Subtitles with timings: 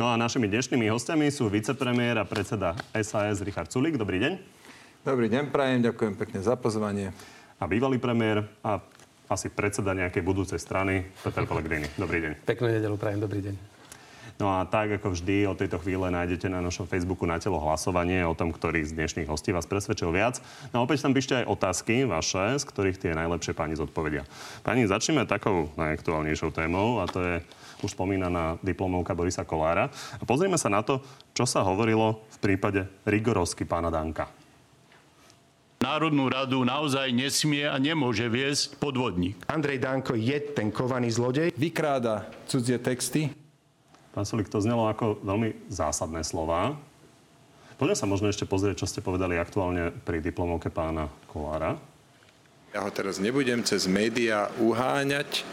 [0.00, 4.00] No a našimi dnešnými hostiami sú vicepremiér a predseda SAS Richard Sulik.
[4.00, 4.32] Dobrý deň.
[5.04, 7.12] Dobrý deň, prajem, ďakujem pekne za pozvanie.
[7.60, 8.80] A bývalý premiér a
[9.28, 11.84] asi predseda nejakej budúcej strany Peter Pellegrini.
[12.00, 12.32] Dobrý deň.
[12.48, 13.69] Peknú nedelu prajem, dobrý deň.
[14.40, 18.24] No a tak ako vždy, od tejto chvíle nájdete na našom Facebooku na telo hlasovanie
[18.24, 20.40] o tom, ktorý z dnešných hostí vás presvedčil viac.
[20.72, 24.24] No a opäť tam píšte aj otázky vaše, z ktorých tie najlepšie pani zodpovedia.
[24.64, 27.34] Pani, začneme takou najaktuálnejšou témou a to je
[27.84, 29.92] už spomínaná diplomovka Borisa Kolára.
[30.16, 31.04] A pozrieme sa na to,
[31.36, 34.32] čo sa hovorilo v prípade Rigorovsky pána Danka.
[35.80, 39.40] Národnú radu naozaj nesmie a nemôže viesť podvodník.
[39.48, 41.56] Andrej Danko je ten kovaný zlodej.
[41.56, 43.32] Vykráda cudzie texty,
[44.10, 46.74] Pán Sulik, to znelo ako veľmi zásadné slova.
[47.78, 51.78] Poďme sa možno ešte pozrieť, čo ste povedali aktuálne pri diplomovke pána Kolára.
[52.74, 55.46] Ja ho teraz nebudem cez médiá uháňať.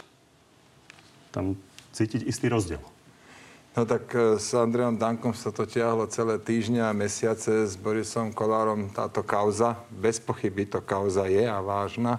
[1.29, 1.53] Tam
[1.93, 2.81] cítiť istý rozdiel.
[3.77, 7.70] No tak e, s Andrejom Dankom sa to tiahlo celé týždňa a mesiace.
[7.70, 12.17] S Borisom Kolárom táto kauza, bez pochyby to kauza je a vážna,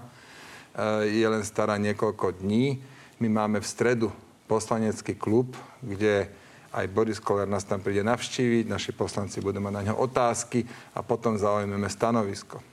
[0.71, 2.79] e, je len stará niekoľko dní.
[3.19, 4.09] My máme v stredu
[4.49, 5.53] poslanecký klub,
[5.85, 6.33] kde
[6.73, 10.65] aj Boris Kolár nás tam príde navštíviť, naši poslanci budú mať na ňo otázky
[10.97, 12.65] a potom zaujmeme stanovisko.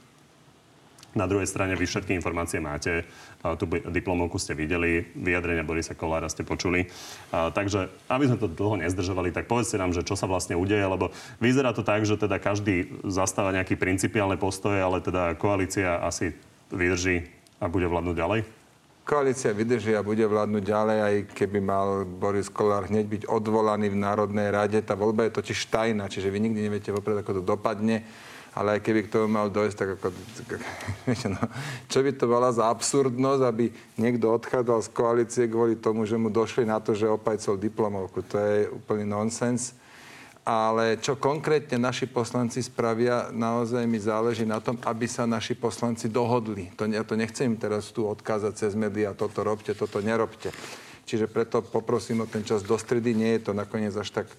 [1.16, 3.08] Na druhej strane vy všetky informácie máte.
[3.56, 6.92] Tú diplomovku ste videli, vyjadrenia Borisa Kolára ste počuli.
[7.32, 11.16] Takže, aby sme to dlho nezdržovali, tak povedzte nám, že čo sa vlastne udeje, lebo
[11.40, 16.36] vyzerá to tak, že teda každý zastáva nejaký principiálne postoje, ale teda koalícia asi
[16.76, 17.32] vydrží
[17.64, 18.40] a bude vládnuť ďalej?
[19.06, 24.02] Koalícia vydrží a bude vládnuť ďalej, aj keby mal Boris Kolár hneď byť odvolaný v
[24.02, 24.82] Národnej rade.
[24.82, 28.02] Tá voľba je totiž tajná, čiže vy nikdy neviete vopred, ako to dopadne.
[28.58, 30.10] Ale aj keby k tomu mal dojsť, tak ako...
[31.38, 31.42] No,
[31.86, 33.70] čo by to bola za absurdnosť, aby
[34.02, 38.26] niekto odchádzal z koalície kvôli tomu, že mu došli na to, že opajcol diplomovku.
[38.26, 39.78] To je úplný nonsens
[40.46, 46.06] ale čo konkrétne naši poslanci spravia, naozaj mi záleží na tom, aby sa naši poslanci
[46.06, 46.70] dohodli.
[46.78, 50.54] To, ja to nechcem im teraz tu odkázať cez médiá, toto robte, toto nerobte.
[51.10, 54.30] Čiže preto poprosím o ten čas do stredy, nie je to nakoniec až tak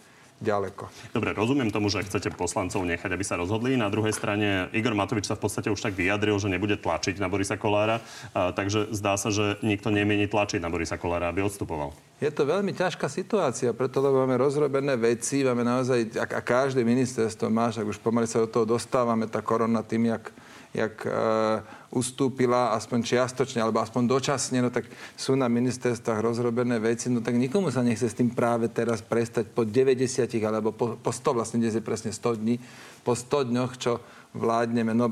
[0.40, 0.88] ďaleko.
[1.16, 3.76] Dobre, rozumiem tomu, že chcete poslancov nechať, aby sa rozhodli.
[3.76, 7.32] Na druhej strane Igor Matovič sa v podstate už tak vyjadril, že nebude tlačiť na
[7.32, 8.04] Borisa Kolára.
[8.36, 11.96] A, takže zdá sa, že nikto nemieni tlačiť na Borisa Kolára, aby odstupoval.
[12.20, 16.80] Je to veľmi ťažká situácia, preto lebo máme rozrobené veci, máme naozaj, a, a každé
[16.84, 20.32] ministerstvo máš, ak už pomaly sa do toho dostávame, tá korona tým, jak,
[20.72, 21.60] jak uh,
[21.96, 24.84] ustúpila aspoň čiastočne, alebo aspoň dočasne, no tak
[25.16, 29.48] sú na ministerstvách rozrobené veci, no tak nikomu sa nechce s tým práve teraz prestať
[29.48, 32.60] po 90 alebo po, po 100, vlastne dnes je presne 100 dní,
[33.00, 33.92] po 100 dňoch, čo
[34.36, 34.92] vládneme.
[34.92, 35.08] No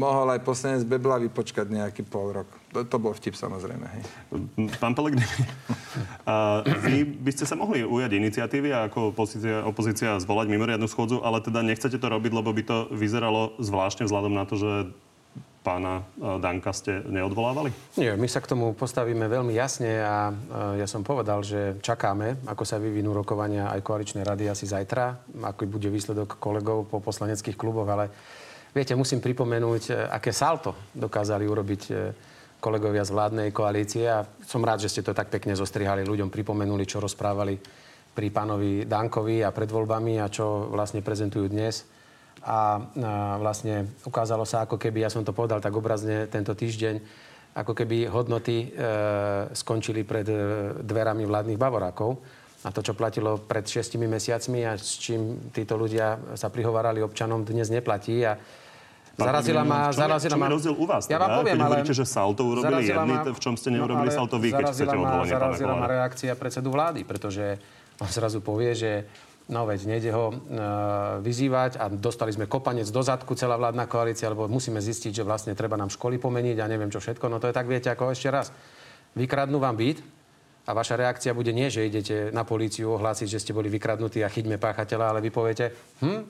[0.00, 2.48] mohol aj poslanec Bebla vypočkať nejaký pol rok.
[2.72, 3.84] To, to bol vtip samozrejme.
[3.84, 4.02] Hej.
[4.80, 5.28] Pán Pelegrini,
[6.80, 11.44] vy by ste sa mohli ujať iniciatívy a ako opozícia, opozícia zvolať mimoriadnu schôdzu, ale
[11.44, 14.72] teda nechcete to robiť, lebo by to vyzeralo zvláštne vzhľadom na to, že
[15.62, 17.70] pána e, Danka ste neodvolávali?
[17.94, 20.32] Nie, my sa k tomu postavíme veľmi jasne a e,
[20.82, 25.70] ja som povedal, že čakáme, ako sa vyvinú rokovania aj koaličnej rady asi zajtra, aký
[25.70, 28.10] bude výsledok kolegov po poslaneckých kluboch, ale
[28.74, 31.82] viete, musím pripomenúť, e, aké salto dokázali urobiť
[32.62, 36.86] kolegovia z vládnej koalície a som rád, že ste to tak pekne zostrihali ľuďom, pripomenuli,
[36.86, 37.58] čo rozprávali
[38.12, 42.01] pri pánovi Dankovi a pred voľbami a čo vlastne prezentujú dnes
[42.42, 42.82] a,
[43.38, 46.98] vlastne ukázalo sa, ako keby, ja som to povedal tak obrazne tento týždeň,
[47.52, 48.86] ako keby hodnoty e,
[49.52, 50.34] skončili pred e,
[50.80, 52.18] dverami vládnych bavorákov.
[52.62, 57.42] A to, čo platilo pred šestimi mesiacmi a s čím títo ľudia sa prihovárali občanom,
[57.42, 58.22] dnes neplatí.
[58.22, 58.38] A
[59.18, 59.90] zarazila ma...
[59.90, 60.46] Čo, zarazila ma...
[60.48, 61.10] rozdiel u vás?
[61.10, 61.40] Ja vám teda?
[61.42, 61.66] poviem, ale...
[61.66, 65.34] hovoríte, že salto urobili jedni, v čom ste neurobili no, salto vy, keď chcete odvolanie
[65.34, 67.58] pána Zarazila ma reakcia predsedu vlády, pretože
[68.00, 69.04] on zrazu povie, že
[69.50, 70.34] No veď, nejde ho e,
[71.18, 75.58] vyzývať a dostali sme kopanec do zadku celá vládna koalícia, lebo musíme zistiť, že vlastne
[75.58, 77.26] treba nám školy pomeniť a neviem čo všetko.
[77.26, 78.54] No to je tak, viete, ako ešte raz.
[79.18, 79.98] Vykradnú vám byt
[80.62, 84.30] a vaša reakcia bude nie, že idete na políciu ohlásiť, že ste boli vykradnutí a
[84.30, 86.22] chyťme páchateľa, ale vy poviete, hm,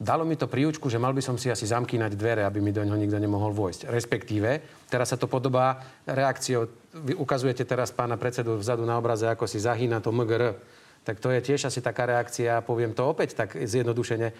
[0.00, 2.80] dalo mi to príučku, že mal by som si asi zamkínať dvere, aby mi do
[2.80, 3.92] ňoho nikto nemohol vojsť.
[3.92, 4.50] Respektíve,
[4.88, 5.76] teraz sa to podobá
[6.08, 6.72] reakciou,
[7.04, 10.79] vy ukazujete teraz pána predsedu vzadu na obraze, ako si zahýna to MGR
[11.10, 14.30] tak to je tiež asi taká reakcia, poviem to opäť tak zjednodušene.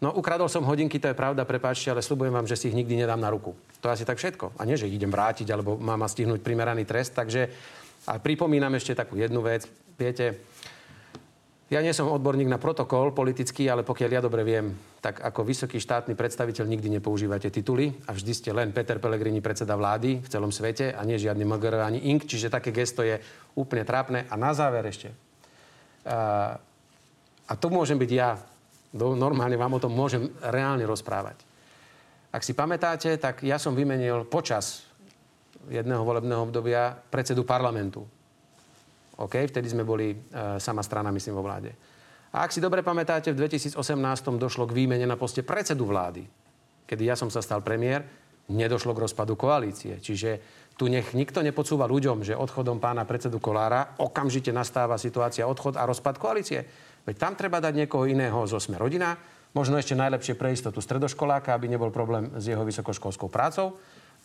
[0.00, 3.04] No, ukradol som hodinky, to je pravda, prepáčte, ale slubujem vám, že si ich nikdy
[3.04, 3.52] nedám na ruku.
[3.84, 4.56] To je asi tak všetko.
[4.56, 7.12] A nie, že idem vrátiť, alebo mám stihnúť primeraný trest.
[7.12, 7.52] Takže
[8.08, 9.68] a pripomínam ešte takú jednu vec.
[10.00, 10.40] Viete,
[11.68, 14.72] ja nie som odborník na protokol politický, ale pokiaľ ja dobre viem,
[15.04, 19.76] tak ako vysoký štátny predstaviteľ nikdy nepoužívate tituly a vždy ste len Peter Pellegrini, predseda
[19.76, 23.20] vlády v celom svete a nie žiadny MGR ani INK, čiže také gesto je
[23.52, 24.24] úplne trápne.
[24.32, 25.12] A na záver ešte,
[26.04, 28.36] A to môžem byť ja.
[28.94, 31.40] Normálne vám o tom môžem reálne rozprávať.
[32.28, 34.84] Ak si pamätáte, tak ja som vymenil počas
[35.68, 38.04] jedného volebného obdobia predsedu parlamentu.
[39.18, 40.16] OK, vtedy sme boli e,
[40.62, 41.74] sama strana, myslím, vo vláde.
[42.30, 43.80] A ak si dobre pamätáte, v 2018
[44.38, 46.22] došlo k výmene na poste predsedu vlády.
[46.84, 48.04] Kedy ja som sa stal premiér,
[48.48, 49.98] nedošlo k rozpadu koalície.
[50.00, 50.40] Čiže
[50.78, 55.82] tu nech nikto nepodsúva ľuďom, že odchodom pána predsedu Kolára okamžite nastáva situácia odchod a
[55.82, 56.62] rozpad koalície.
[57.02, 59.18] Veď tam treba dať niekoho iného zo Sme rodina,
[59.58, 63.74] možno ešte najlepšie pre istotu stredoškoláka, aby nebol problém s jeho vysokoškolskou prácou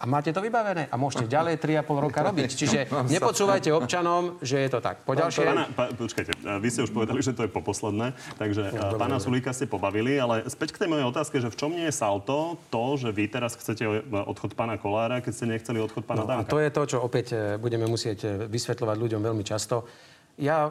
[0.04, 2.50] a máte to vybavené a môžete ďalej 3,5 roka robiť.
[2.52, 5.08] Čiže nepodsúvajte občanom, že je to tak.
[5.08, 5.48] Poďalšie...
[5.48, 9.56] Pána, pá, počkajte, vy ste už povedali, že to je poposledné, takže no, pána Sulíka
[9.56, 13.00] ste pobavili, ale späť k tej mojej otázke, že v čom nie je salto to,
[13.00, 16.52] že vy teraz chcete odchod pána Kolára, keď ste nechceli odchod pána no, Danka?
[16.52, 19.88] A to je to, čo opäť e, budeme musieť e, vysvetľovať ľuďom veľmi často.
[20.36, 20.68] Ja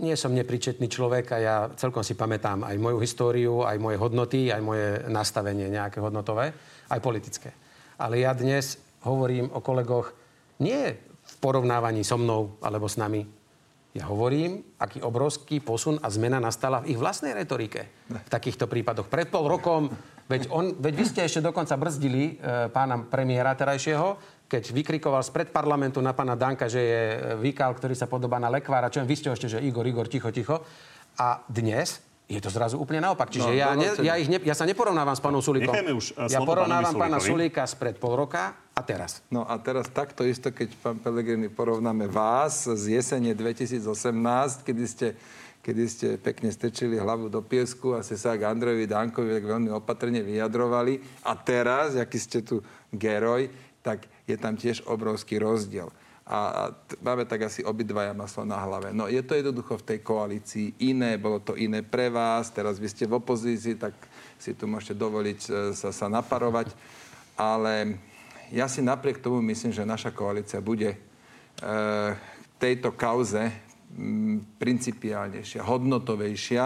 [0.00, 4.48] nie som nepričetný človek a ja celkom si pamätám aj moju históriu, aj moje hodnoty,
[4.48, 6.56] aj moje nastavenie nejaké hodnotové,
[6.88, 7.52] aj politické.
[8.02, 10.10] Ale ja dnes hovorím o kolegoch
[10.58, 13.22] nie v porovnávaní so mnou alebo s nami.
[13.92, 18.08] Ja hovorím, aký obrovský posun a zmena nastala v ich vlastnej retorike.
[18.08, 19.06] V takýchto prípadoch.
[19.06, 19.92] Pred pol rokom,
[20.32, 24.16] veď, on, veď vy ste ešte dokonca brzdili e, pána premiéra terajšieho,
[24.48, 28.48] keď vykrikoval spred parlamentu na pána Danka, že je e, výkal, ktorý sa podobá na
[28.48, 30.64] lekvára, čo vy ste ešte, že Igor, Igor, ticho, ticho.
[31.20, 32.00] A dnes
[32.30, 33.28] je to zrazu úplne naopak.
[33.28, 35.74] Čiže no, ja, ne, ja, ich ne, ja sa neporovnávam s pánom Sulíkom.
[35.74, 39.20] už uh, ja porovnávam pána Sulíka spred pol roka a teraz.
[39.28, 43.84] No a teraz takto isto, keď pán Pelegrini porovnáme vás z jesene 2018,
[44.64, 45.08] kedy ste
[45.62, 49.70] kedy ste pekne stečili hlavu do piesku a ste sa k Andrejovi Dankovi tak veľmi
[49.70, 50.98] opatrne vyjadrovali.
[51.22, 53.46] A teraz, aký ste tu geroj,
[53.78, 55.94] tak je tam tiež obrovský rozdiel
[56.26, 56.70] a,
[57.02, 58.94] máme tak asi obidvaja maslo na hlave.
[58.94, 62.86] No je to jednoducho v tej koalícii iné, bolo to iné pre vás, teraz vy
[62.86, 63.94] ste v opozícii, tak
[64.38, 66.70] si tu môžete dovoliť e, sa, sa naparovať,
[67.34, 67.98] ale
[68.54, 70.98] ja si napriek tomu myslím, že naša koalícia bude e,
[72.62, 73.72] tejto kauze
[74.56, 76.64] principiálnejšia, hodnotovejšia.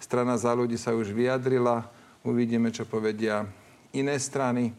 [0.00, 1.84] Strana za ľudí sa už vyjadrila,
[2.24, 3.44] uvidíme, čo povedia
[3.92, 4.72] iné strany.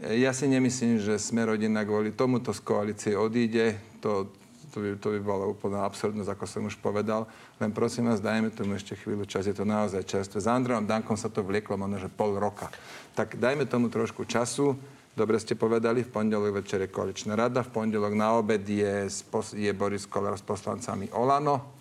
[0.00, 3.76] Ja si nemyslím, že sme rodina kvôli tomuto z koalície odíde.
[4.00, 4.32] To,
[4.72, 7.28] to, by, to by bola úplná absurdnosť, ako som už povedal.
[7.60, 9.44] Len prosím vás, dajme tomu ešte chvíľu čas.
[9.44, 10.40] Je to naozaj čerstvé.
[10.40, 12.72] S Andrejom Dankom sa to vlieklo možno, že pol roka.
[13.12, 14.74] Tak dajme tomu trošku času.
[15.12, 19.12] Dobre ste povedali, v pondelok večer je koaličná rada, v pondelok na obed je,
[19.52, 21.76] je Boris Kolár s poslancami Olano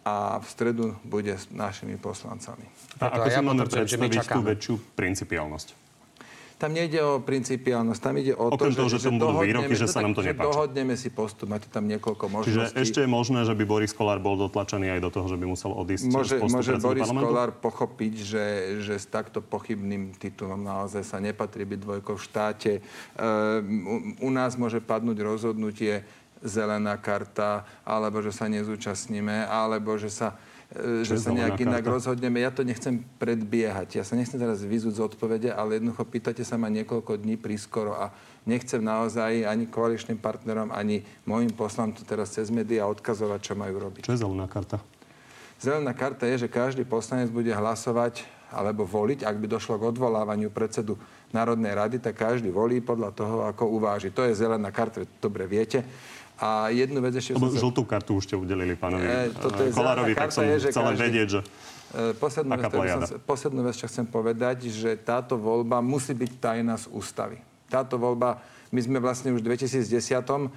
[0.00, 2.64] a v stredu bude s našimi poslancami.
[3.04, 5.79] A ako si ja máme predstaviť tú väčšiu principiálnosť?
[6.60, 9.72] Tam nejde o principiálnosť, tam ide o Okrem to, toho, že, že tomu budú výroky,
[9.72, 10.44] že, sa nám to nepáči.
[10.44, 12.52] Dohodneme si postup, máte tam niekoľko možností.
[12.52, 15.46] Čiže ešte je možné, že by Boris Kolár bol dotlačený aj do toho, že by
[15.48, 17.32] musel odísť môže, z postu Môže Boris parlamentu?
[17.32, 18.46] Kolár pochopiť, že,
[18.84, 22.72] že s takto pochybným titulom naozaj sa nepatrí byť dvojkou v štáte.
[23.16, 23.64] Uh,
[24.20, 26.04] u, nás môže padnúť rozhodnutie
[26.44, 30.36] zelená karta, alebo že sa nezúčastníme, alebo že sa
[31.02, 31.94] že sa nejak inak karta.
[31.98, 32.38] rozhodneme.
[32.38, 33.98] Ja to nechcem predbiehať.
[33.98, 37.98] Ja sa nechcem teraz vyzúť z odpovede, ale jednoducho pýtate sa ma niekoľko dní prískoro
[37.98, 38.14] a
[38.46, 44.06] nechcem naozaj ani koaličným partnerom, ani môjim poslancom teraz cez médiá odkazovať, čo majú robiť.
[44.06, 44.78] Čo je zelená karta?
[45.58, 50.50] Zelená karta je, že každý poslanec bude hlasovať alebo voliť, ak by došlo k odvolávaniu
[50.50, 50.98] predsedu
[51.30, 54.10] Národnej rady, tak každý volí podľa toho, ako uváži.
[54.10, 55.86] To je zelená karta, dobre viete.
[56.40, 57.36] A jednu vec ešte...
[57.36, 60.88] Lebo žltú kartu už ste udelili pánovi e, toto je Kolárovi, tak som je, chcel
[60.88, 61.04] každý...
[61.04, 61.40] vedieť, že...
[61.92, 66.80] E, poslednú vec, som, poslednú vec, čo chcem povedať, že táto voľba musí byť tajná
[66.80, 67.44] z ústavy.
[67.68, 68.40] Táto voľba,
[68.72, 70.48] my sme vlastne už v 2010 uh, e,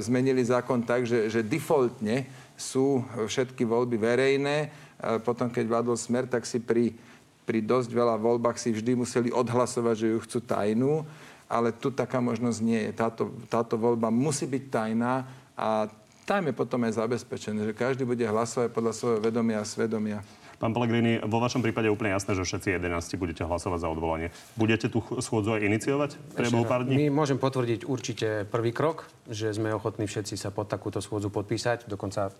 [0.00, 2.24] zmenili zákon tak, že, že defaultne
[2.56, 4.72] sú všetky voľby verejné.
[4.96, 6.96] Uh, potom, keď vládol smer, tak si pri,
[7.44, 11.04] pri dosť veľa voľbách si vždy museli odhlasovať, že ju chcú tajnú
[11.46, 12.92] ale tu taká možnosť nie je.
[12.94, 15.90] Táto, táto voľba musí byť tajná a
[16.26, 20.26] tam je potom aj zabezpečené, že každý bude hlasovať podľa svojho vedomia a svedomia.
[20.56, 24.32] Pán Pellegrini, vo vašom prípade je úplne jasné, že všetci 11 budete hlasovať za odvolanie.
[24.56, 27.06] Budete tú schôdzu aj iniciovať priebehu pár dní?
[27.06, 31.84] My môžem potvrdiť určite prvý krok, že sme ochotní všetci sa pod takúto schôdzu podpísať.
[31.84, 32.32] Dokonca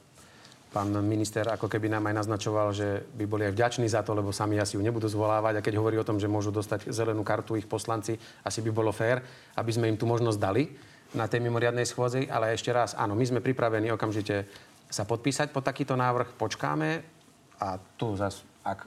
[0.77, 4.29] pán minister ako keby nám aj naznačoval, že by boli aj vďační za to, lebo
[4.29, 5.57] sami asi ju nebudú zvolávať.
[5.57, 8.93] A keď hovorí o tom, že môžu dostať zelenú kartu ich poslanci, asi by bolo
[8.93, 9.25] fér,
[9.57, 10.69] aby sme im tú možnosť dali
[11.17, 12.29] na tej mimoriadnej schôdzi.
[12.29, 14.45] Ale ešte raz, áno, my sme pripravení okamžite
[14.93, 17.01] sa podpísať pod takýto návrh, počkáme
[17.57, 18.85] a tu zase, ak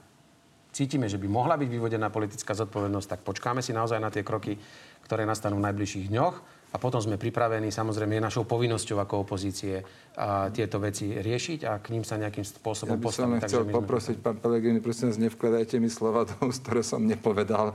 [0.70, 4.54] cítime, že by mohla byť vyvodená politická zodpovednosť, tak počkáme si naozaj na tie kroky,
[5.02, 9.82] ktoré nastanú v najbližších dňoch a potom sme pripravení, samozrejme je našou povinnosťou ako opozície
[10.14, 13.42] a tieto veci riešiť a k ním sa nejakým spôsobom ja by som postaviť.
[13.50, 17.74] chcel poprosiť, pán Pelegrini, prosím vás, nevkladajte mi slova do úst, ktoré som nepovedal.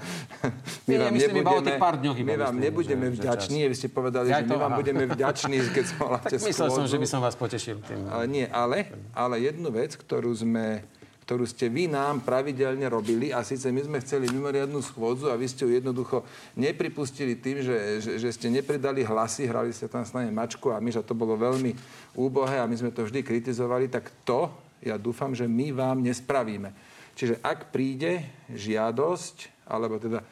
[0.88, 3.90] My Nie, vám myslím, nebudeme, pár dňoch my vám nebudeme že, vďační, že vy ste
[3.92, 4.80] povedali, ja že my vám aha.
[4.80, 8.00] budeme vďační, keď zvoláte Tak myslel som, že by som vás potešil tým.
[8.08, 10.88] Ale nie, ale, ale jednu vec, ktorú sme
[11.26, 15.50] ktorú ste vy nám pravidelne robili a síce my sme chceli mimoriadnú schôdzu a vy
[15.50, 16.22] ste ju jednoducho
[16.54, 20.78] nepripustili tým, že, že, že ste nepridali hlasy, hrali ste tam s nami mačku a
[20.78, 21.74] my, že to bolo veľmi
[22.14, 24.54] úbohé a my sme to vždy kritizovali, tak to
[24.86, 26.70] ja dúfam, že my vám nespravíme.
[27.18, 28.22] Čiže ak príde
[28.54, 30.26] žiadosť, alebo teda e,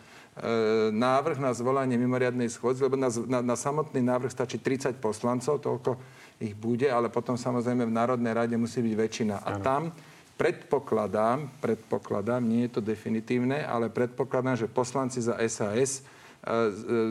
[0.93, 5.97] návrh na zvolanie mimoriadnej schôdze, lebo na, na, na samotný návrh stačí 30 poslancov, toľko
[6.37, 9.35] ich bude, ale potom samozrejme v Národnej rade musí byť väčšina.
[9.41, 9.89] A tam
[10.33, 16.03] Predpokladám, predpokladám, nie je to definitívne, ale predpokladám, že poslanci za SAS e,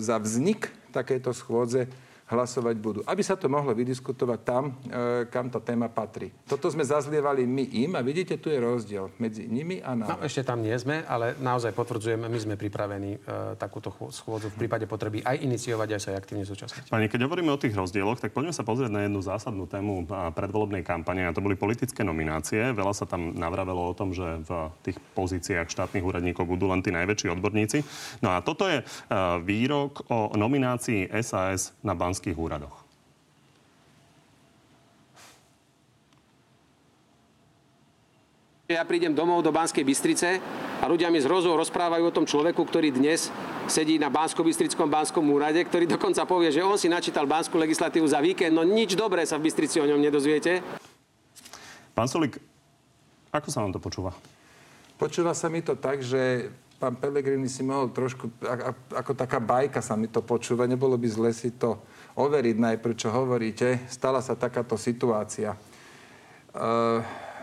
[0.02, 1.86] za vznik takéto schôdze
[2.32, 3.00] hlasovať budú.
[3.04, 6.32] Aby sa to mohlo vydiskutovať tam, e, kam tá téma patrí.
[6.48, 10.08] Toto sme zazlievali my im a vidíte, tu je rozdiel medzi nimi a nami.
[10.08, 14.66] No, ešte tam nie sme, ale naozaj potvrdzujeme, my sme pripravení e, takúto schôdzu v
[14.66, 16.88] prípade potreby aj iniciovať, aj sa aj aktívne zúčastniť.
[16.88, 20.86] Pani, keď hovoríme o tých rozdieloch, tak poďme sa pozrieť na jednu zásadnú tému predvolebnej
[20.86, 22.70] kampane a to boli politické nominácie.
[22.70, 26.94] Veľa sa tam navravelo o tom, že v tých pozíciách štátnych úradníkov budú len tí
[26.94, 27.82] najväčší odborníci.
[28.22, 28.84] No a toto je e,
[29.42, 32.78] výrok o nominácii SAS na Banský krajských úradoch.
[38.70, 40.38] Ja prídem domov do Banskej Bystrice
[40.80, 43.28] a ľudia mi z rozhovoru rozprávajú o tom človeku, ktorý dnes
[43.66, 48.22] sedí na Bansko-Bystrickom Banskom úrade, ktorý dokonca povie, že on si načítal Banskú legislatívu za
[48.22, 50.62] víkend, no nič dobré sa v Bystrici o ňom nedozviete.
[51.92, 52.38] Pán Solik,
[53.34, 54.14] ako sa vám to počúva?
[54.96, 56.48] Počúva sa mi to tak, že
[56.80, 58.32] pán Pellegrini si mohol trošku,
[58.90, 61.76] ako taká bajka sa mi to počúva, nebolo by zle si to
[62.16, 63.88] overiť najprv, čo hovoríte.
[63.88, 65.52] Stala sa takáto situácia.
[65.52, 65.58] E,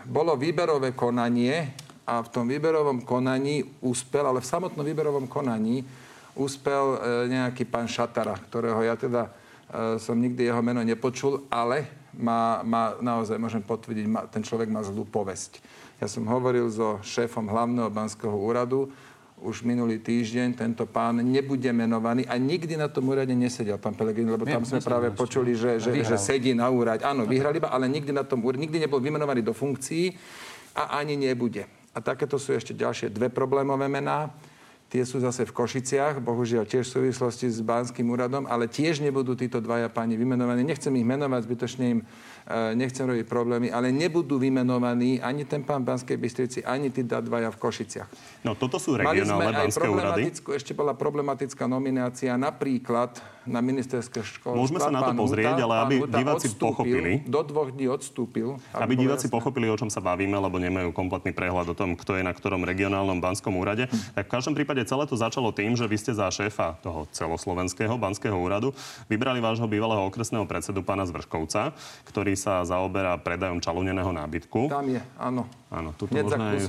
[0.06, 1.74] bolo výberové konanie
[2.06, 5.82] a v tom výberovom konaní úspel, ale v samotnom výberovom konaní
[6.38, 6.98] úspel e,
[7.30, 9.30] nejaký pán Šatara, ktorého ja teda e,
[9.98, 15.06] som nikdy jeho meno nepočul, ale má, má naozaj, môžem potvrdiť, ten človek má zlú
[15.06, 15.62] povesť.
[16.00, 18.88] Ja som hovoril so šéfom hlavného banského úradu,
[19.40, 24.28] už minulý týždeň tento pán nebude menovaný a nikdy na tom úrade nesedel pán Pelegrini,
[24.28, 27.02] lebo tam sme práve počuli, že, že, že sedí na úrade.
[27.02, 30.12] Áno, vyhral iba, ale nikdy na tom úrade, nikdy nebol vymenovaný do funkcií
[30.76, 31.64] a ani nebude.
[31.96, 34.30] A takéto sú ešte ďalšie dve problémové mená.
[34.90, 39.38] Tie sú zase v Košiciach, bohužiaľ tiež v súvislosti s Banským úradom, ale tiež nebudú
[39.38, 40.66] títo dvaja páni vymenovaní.
[40.66, 42.00] Nechcem ich menovať, zbytočne im
[42.74, 47.58] nechcem robiť problémy, ale nebudú vymenovaní ani ten pán Banskej Bystrici, ani tí dvaja v
[47.58, 48.08] Košiciach.
[48.42, 50.34] No toto sú regionálne banské úrady.
[50.34, 54.56] Ešte bola problematická nominácia napríklad na ministerské školy.
[54.56, 57.12] Môžeme sa na to pozrieť, Huta, ale aby diváci odstúpil, pochopili.
[57.24, 58.48] Do dvoch dní odstúpil.
[58.76, 59.36] Aby, aby diváci jasné.
[59.36, 62.62] pochopili, o čom sa bavíme, lebo nemajú kompletný prehľad o tom, kto je na ktorom
[62.68, 63.88] regionálnom banskom úrade.
[63.88, 64.20] Hm.
[64.20, 67.96] Tak v každom prípade celé to začalo tým, že vy ste za šéfa toho celoslovenského
[67.96, 68.76] banského úradu
[69.08, 71.72] vybrali vášho bývalého okresného predsedu pána Zvrškovca,
[72.04, 74.68] ktorý sa zaoberá predajom čalúneného nábytku.
[74.68, 75.48] Tam je, áno.
[75.70, 76.66] Áno, tuto možno aj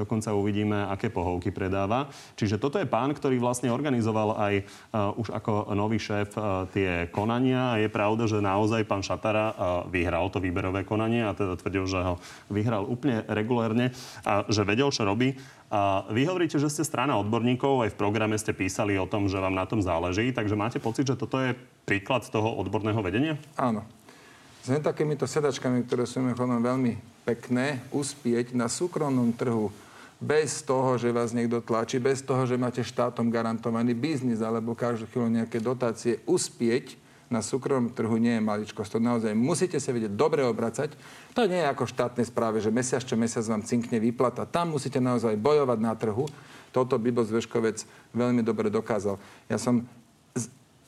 [0.00, 2.08] Dokonca uvidíme, aké pohovky predáva.
[2.40, 7.12] Čiže toto je pán, ktorý vlastne organizoval aj uh, už ako nový šéf uh, tie
[7.12, 7.76] konania.
[7.76, 9.54] A je pravda, že naozaj pán Šatara uh,
[9.92, 12.16] vyhral to výberové konanie a teda tvrdil, že ho
[12.48, 13.92] vyhral úplne regulérne
[14.24, 15.36] a že vedel, čo robí.
[15.70, 19.38] A vy hovoríte, že ste strana odborníkov, aj v programe ste písali o tom, že
[19.38, 21.54] vám na tom záleží, takže máte pocit, že toto je
[21.86, 23.38] príklad toho odborného vedenia?
[23.54, 23.86] Áno.
[24.60, 26.92] S takýmito sedačkami, ktoré sú mimochodom veľmi
[27.24, 29.72] pekné, uspieť na súkromnom trhu
[30.20, 35.08] bez toho, že vás niekto tlačí, bez toho, že máte štátom garantovaný biznis alebo každú
[35.08, 37.00] chvíľu nejaké dotácie, uspieť
[37.30, 38.98] na súkromnom trhu nie je maličkosť.
[38.98, 40.98] To naozaj musíte sa vedieť dobre obracať.
[41.38, 44.50] To nie je ako štátnej správe, že mesiac čo mesiac vám cinkne výplata.
[44.50, 46.26] Tam musíte naozaj bojovať na trhu.
[46.74, 49.14] Toto Bibo Zveškovec veľmi dobre dokázal.
[49.46, 49.86] Ja som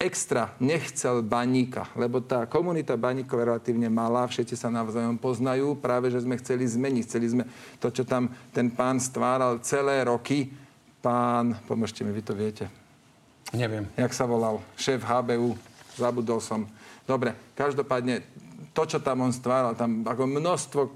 [0.02, 6.10] extra nechcel baníka, lebo tá komunita baníkov je relatívne malá, všetci sa navzájom poznajú, práve
[6.10, 7.02] že sme chceli zmeniť.
[7.06, 7.44] Chceli sme
[7.78, 10.50] to, čo tam ten pán stváral celé roky.
[10.98, 12.66] Pán, pomôžte mi, vy to viete.
[13.54, 13.86] Neviem.
[13.94, 14.58] Jak sa volal?
[14.74, 15.54] Šéf HBU,
[15.94, 16.66] zabudol som.
[17.06, 18.26] Dobre, každopádne
[18.72, 20.90] to, čo tam on stváral, tam ako množstvo e,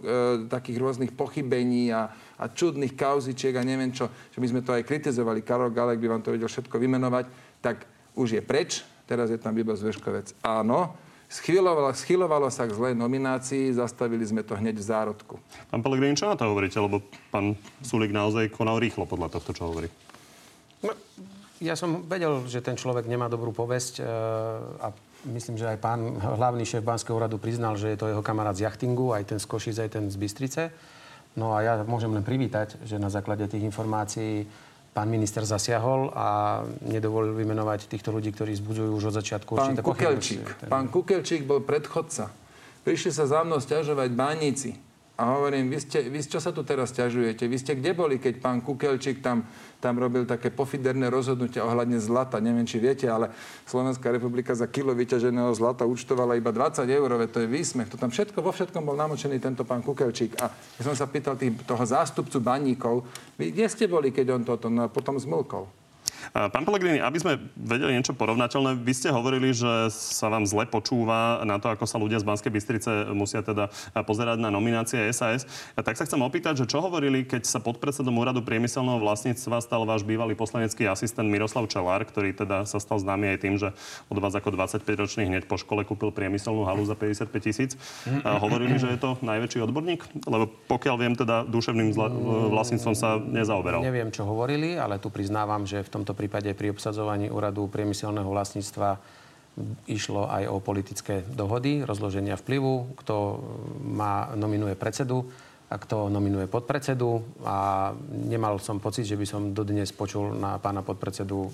[0.48, 2.08] takých rôznych pochybení a,
[2.40, 6.08] a čudných kauzičiek a neviem čo, že my sme to aj kritizovali, Karol Galek by
[6.08, 7.24] vám to vedel všetko vymenovať,
[7.60, 7.84] tak
[8.16, 10.36] už je preč, teraz je tam Bibo Zveškovec.
[10.42, 10.94] Áno,
[11.26, 15.34] Schylovalo, schylovalo sa k zlej nominácii, zastavili sme to hneď v zárodku.
[15.74, 16.78] Pán Pelegrín, čo na to hovoríte?
[16.78, 17.02] Lebo
[17.34, 19.90] pán Sulik naozaj konal rýchlo podľa tohto, čo hovorí.
[20.86, 20.94] No,
[21.58, 24.02] ja som vedel, že ten človek nemá dobrú povesť e,
[24.78, 24.94] a
[25.26, 28.62] myslím, že aj pán hlavný šéf Banského úradu priznal, že je to jeho kamarát z
[28.62, 30.62] jachtingu, aj ten z Košic, aj ten z Bystrice.
[31.34, 34.46] No a ja môžem len privítať, že na základe tých informácií
[34.96, 40.72] pán minister zasiahol a nedovolil vymenovať týchto ľudí, ktorí zbudzujú už od začiatku Pán Kukelčík.
[40.72, 42.32] Pán Kukelčík bol predchodca.
[42.80, 44.85] Prišli sa za mnou stiažovať bánici.
[45.16, 47.48] A hovorím, vy, ste, vy čo sa tu teraz stiažujete?
[47.48, 49.48] Vy ste kde boli, keď pán Kukelčík tam,
[49.80, 52.36] tam robil také pofiderné rozhodnutia ohľadne zlata?
[52.36, 53.32] Neviem, či viete, ale
[53.64, 57.88] Slovenská republika za kilo vyťaženého zlata účtovala iba 20 eur, to je výsmech.
[57.88, 60.36] To tam všetko, vo všetkom bol namočený tento pán Kukelčík.
[60.36, 63.08] A ja som sa pýtal tých, toho zástupcu baníkov,
[63.40, 65.85] vy kde ste boli, keď on toto, no potom zmlkol.
[66.32, 71.44] Pán Pellegrini, aby sme vedeli niečo porovnateľné, vy ste hovorili, že sa vám zle počúva
[71.44, 73.68] na to, ako sa ľudia z Banskej Bystrice musia teda
[74.02, 75.44] pozerať na nominácie SAS.
[75.76, 79.84] Tak sa chcem opýtať, že čo hovorili, keď sa pod predsedom úradu priemyselného vlastníctva stal
[79.84, 83.76] váš bývalý poslanecký asistent Miroslav Čelár, ktorý teda sa stal známy aj tým, že
[84.08, 87.76] od vás ako 25-ročný hneď po škole kúpil priemyselnú halu za 55 tisíc.
[88.24, 90.24] Hovorili, že je to najväčší odborník?
[90.24, 91.92] Lebo pokiaľ viem, teda duševným
[92.48, 93.84] vlastníctvom sa nezaoberal.
[93.84, 98.98] Neviem, čo hovorili, ale tu priznávam, že v tomto prípade pri obsadzovaní úradu priemyselného vlastníctva
[99.88, 103.40] išlo aj o politické dohody, rozloženia vplyvu, kto
[103.88, 105.24] má, nominuje predsedu
[105.66, 107.42] a kto nominuje podpredsedu.
[107.42, 111.50] A nemal som pocit, že by som dodnes počul na pána podpredsedu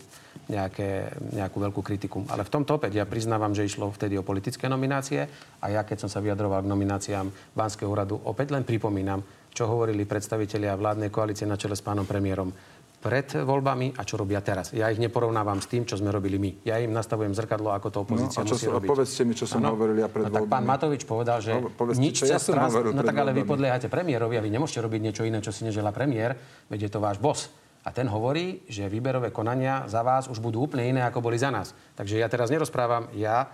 [0.53, 2.27] nejaké, nejakú veľkú kritiku.
[2.29, 5.25] Ale v tomto opäť ja priznávam, že išlo vtedy o politické nominácie
[5.63, 10.05] a ja, keď som sa vyjadroval k nomináciám Banského úradu, opäť len pripomínam, čo hovorili
[10.05, 12.53] predstavitelia vládnej koalície na čele s pánom premiérom
[13.03, 14.71] pred voľbami a čo robia teraz.
[14.71, 16.63] Ja ich neporovnávam s tým, čo sme robili my.
[16.63, 18.89] Ja im nastavujem zrkadlo, ako to No, opozícia a čo musí som, robiť.
[18.89, 19.75] povedzte mi, čo som Áno.
[19.75, 20.63] hovoril ja pred no, tak pán.
[20.63, 23.51] Matovič povedal, že No, povedzte, nič čo ja hovoril No tak ale vy voľbami.
[23.51, 26.39] podliehate premiérovi a vy nemôžete robiť niečo iné, čo si neželá premiér,
[26.71, 27.51] veď je to váš boss.
[27.83, 31.51] A ten hovorí, že výberové konania za vás už budú úplne iné, ako boli za
[31.51, 31.75] nás.
[31.99, 33.51] Takže ja teraz nerozprávam, ja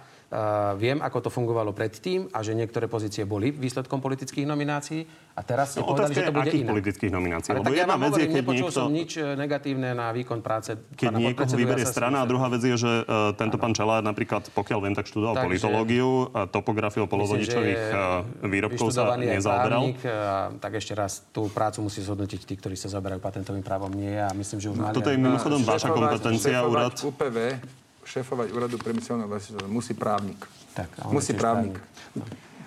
[0.76, 5.72] viem, ako to fungovalo predtým a že niektoré pozície boli výsledkom politických nominácií a teraz
[5.72, 6.68] ste No, povedali, že to bude inak.
[6.68, 7.48] politických nominácií.
[7.56, 8.76] Ale Lebo tak ja jedna vám vec je, keď nepočul niekto...
[8.76, 12.60] som nič eh, negatívne na výkon práce Keď niekoho vyberie ja strana a druhá vec
[12.60, 17.08] je, že uh, tento pán Čelár napríklad, pokiaľ viem, tak študoval Takže- politológiu, a topografiu
[17.08, 17.80] polovodičových
[18.44, 19.96] výrobkov sa nezaoberal.
[19.96, 23.88] právnik, A, tak ešte raz, tú prácu musí zhodnotiť tí, ktorí sa zaberajú patentovým právom.
[23.96, 24.28] Nie ja.
[24.36, 24.92] Myslím, že už mali...
[24.92, 26.92] No, Toto je mimochodom vaša kompetencia, úrad.
[27.00, 27.36] UPV,
[28.08, 30.40] šéfovať úradu priemyselného vlastníctva musí právnik.
[30.72, 31.76] Tak, musí právnik.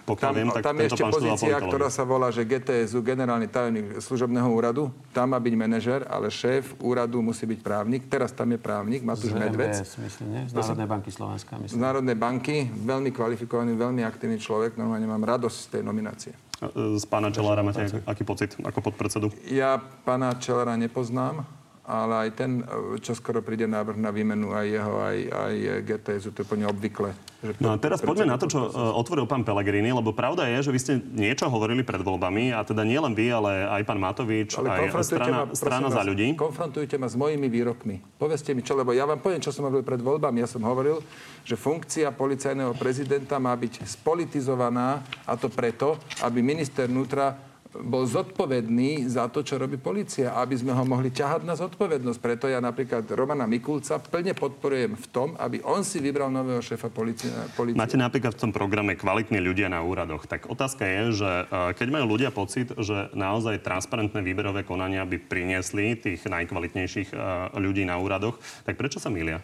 [0.02, 4.02] Pokiaľ Tam, viem, tak tam je ešte pozícia, ktorá sa volá, že GTSU, generálny tajomník
[4.02, 4.90] služobného úradu.
[5.14, 8.10] Tam má byť manažer, ale šéf úradu musí byť právnik.
[8.10, 9.78] Teraz tam je právnik, Matúš Z Medvec.
[9.78, 10.50] Myslím?
[10.50, 11.80] Z Národnej banky Slovenska, Z myslím.
[11.80, 14.74] Národnej banky, veľmi kvalifikovaný, veľmi aktívny človek.
[14.76, 16.34] Normálne mám radosť z tej nominácie.
[16.76, 19.30] Z pána Čelára máte aký pocit ako podpredsedu?
[19.50, 21.46] Ja pána Čelera nepoznám,
[21.82, 22.62] ale aj ten,
[23.02, 27.10] čo skoro príde návrh na výmenu aj jeho, aj, aj GTSu, to je úplne obvykle.
[27.42, 30.70] Že No a teraz poďme na to, čo e, otvoril pán Pellegrini, lebo pravda je,
[30.70, 33.98] že vy ste niečo hovorili pred voľbami a teda nie len vy, ale aj pán
[33.98, 36.38] Matovič, Ale aj strana, ma, strana vás, za ľudí.
[36.38, 37.98] Konfrontujte ma s mojimi výrokmi.
[38.22, 40.46] Povedzte mi čo, lebo ja vám poviem, čo som hovoril pred voľbami.
[40.46, 41.02] Ja som hovoril,
[41.42, 49.08] že funkcia policajného prezidenta má byť spolitizovaná a to preto, aby minister vnútra bol zodpovedný
[49.08, 52.20] za to, čo robí policia, aby sme ho mohli ťahať na zodpovednosť.
[52.20, 56.92] Preto ja napríklad Romana Mikulca plne podporujem v tom, aby on si vybral nového šéfa
[56.92, 57.32] policie.
[57.56, 57.80] policie.
[57.80, 60.28] Máte napríklad v tom programe kvalitní ľudia na úradoch.
[60.28, 61.44] Tak otázka je, že e,
[61.80, 67.16] keď majú ľudia pocit, že naozaj transparentné výberové konania by priniesli tých najkvalitnejších e,
[67.56, 68.36] ľudí na úradoch,
[68.68, 69.40] tak prečo sa milia?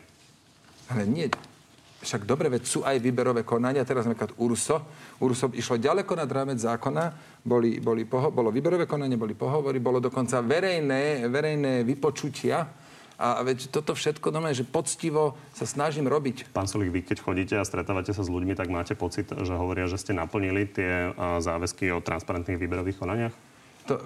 [0.91, 1.31] Ale nie.
[1.97, 4.85] Však dobre, veď sú aj výberové konania, teraz napríklad URSO.
[5.17, 7.09] URSO išlo ďaleko nad rámec zákona,
[7.41, 12.69] boli, boli poho- bolo výberové konanie, boli pohovory, bolo dokonca verejné, verejné vypočutia.
[13.17, 16.53] A veď toto všetko, no, že poctivo sa snažím robiť.
[16.53, 19.89] Pán Solík, vy keď chodíte a stretávate sa s ľuďmi, tak máte pocit, že hovoria,
[19.89, 23.33] že ste naplnili tie záväzky o transparentných výberových konaniach?
[23.89, 24.05] To...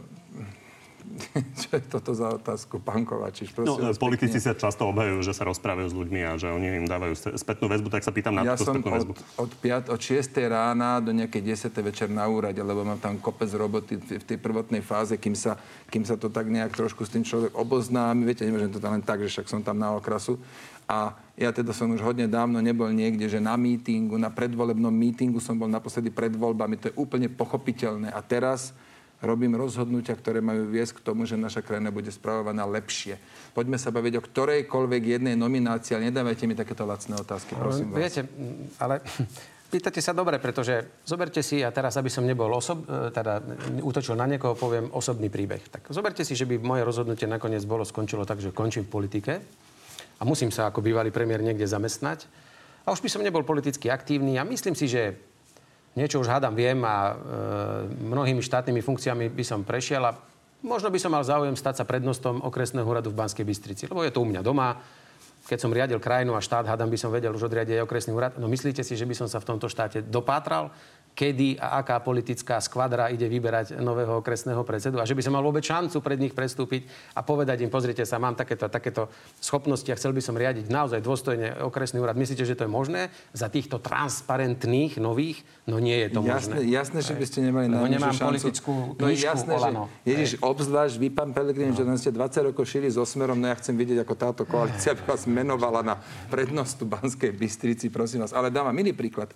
[1.60, 3.52] Čo je toto za otázku, pán Kovačiš?
[3.60, 4.48] No, vás politici pekne.
[4.48, 7.68] sa často obhajujú, že sa rozprávajú s ľuďmi a že oni im dávajú sp- spätnú
[7.68, 9.12] väzbu, tak sa pýtam na Ja túto spätnú väzbu.
[9.12, 13.20] od, od, 5, od 6 rána do nejakej 10 večer na úrade, lebo mám tam
[13.20, 15.58] kopec roboty v v tej prvotnej fáze, kým sa,
[15.90, 18.22] kým sa to tak nejak trošku s tým človek oboznámi.
[18.24, 20.38] Viete, nemôžem to tam len tak, že však som tam na okrasu.
[20.86, 25.40] A ja teda som už hodne dávno nebol niekde, že na mítingu, na predvolebnom mítingu
[25.40, 26.76] som bol naposledy pred voľbami.
[26.78, 28.12] To je úplne pochopiteľné.
[28.12, 28.76] A teraz
[29.22, 33.22] robím rozhodnutia, ktoré majú viesť k tomu, že naša krajina bude spravovaná lepšie.
[33.54, 38.02] Poďme sa baviť o ktorejkoľvek jednej nominácii, ale nedávajte mi takéto lacné otázky, prosím vás.
[38.02, 38.22] Viete,
[38.82, 39.06] ale
[39.70, 43.40] pýtate sa dobre, pretože zoberte si, a teraz, aby som nebol osob, e, teda
[43.86, 45.70] útočil na niekoho, poviem osobný príbeh.
[45.70, 49.34] Tak zoberte si, že by moje rozhodnutie nakoniec bolo, skončilo tak, že končím v politike
[50.18, 52.26] a musím sa ako bývalý premiér niekde zamestnať.
[52.82, 55.31] A už by som nebol politicky aktívny a myslím si, že
[55.96, 57.14] niečo už hádam viem a e,
[57.92, 60.16] mnohými štátnymi funkciami by som prešiel a
[60.64, 64.14] možno by som mal záujem stať sa prednostom okresného úradu v Banskej Bystrici, lebo je
[64.14, 64.80] to u mňa doma.
[65.42, 68.38] Keď som riadil krajinu a štát, hádam by som vedel už odriadiť aj okresný úrad.
[68.38, 70.70] No myslíte si, že by som sa v tomto štáte dopátral?
[71.12, 75.44] Kedy a aká politická skvadra ide vyberať nového okresného predsedu a že by som mal
[75.44, 79.96] vôbec šancu pred nich prestúpiť a povedať im, pozrite sa, mám takéto, takéto schopnosti a
[80.00, 82.16] chcel by som riadiť naozaj dôstojne okresný úrad.
[82.16, 85.44] Myslíte, že to je možné za týchto transparentných nových?
[85.68, 86.72] No nie je to jasné, možné.
[86.72, 88.30] Jasné, že by ste nemali na nemám šancu.
[88.32, 89.70] politickú no jasné, že,
[90.08, 91.78] Ježiš, obzvlášť vy, pán Pelegrín, no.
[91.78, 95.04] že ste 20 rokov šili so Smerom, no ja chcem vidieť, ako táto koalícia by
[95.12, 95.96] vás menovala na
[96.32, 98.32] prednostu Banskej Bystrici, prosím vás.
[98.32, 99.36] Ale dám vám iný príklad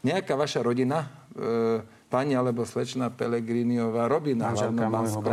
[0.00, 5.30] nejaká vaša rodina, e, pani alebo slečna Pelegriniová robí na, hlavnom banskom,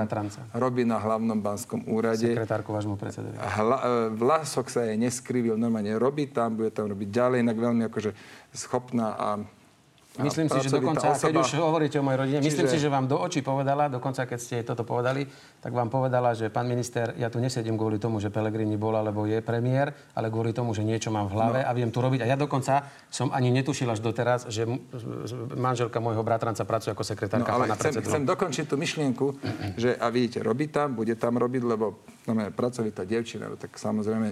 [0.53, 2.37] robí na hlavnom banskom úrade.
[2.37, 3.33] Sekretárku vášmu predsedovi.
[3.33, 7.83] Hla, e, vlasok sa jej neskrivil, normálne robí tam, bude tam robiť ďalej, inak veľmi
[7.89, 8.11] akože
[8.53, 9.27] schopná a
[10.23, 11.25] Myslím si, že dokonca, osoba...
[11.29, 12.49] keď už hovoríte o mojej rodine, Čiže...
[12.49, 15.25] myslím si, že vám do očí povedala, dokonca keď ste toto povedali,
[15.61, 19.29] tak vám povedala, že pán minister, ja tu nesedím kvôli tomu, že Pelegrini bol alebo
[19.29, 21.67] je premiér, ale kvôli tomu, že niečo mám v hlave no.
[21.69, 22.25] a viem tu robiť.
[22.25, 24.65] A ja dokonca som ani netušil až doteraz, že
[25.53, 29.25] manželka môjho bratranca pracuje ako sekretárka no, ale pána chcem, chcem dokončiť tú myšlienku,
[29.77, 34.27] že a vidíte, robí tam, bude tam robiť, lebo no, pracovitá devčina, no, tak samozrejme,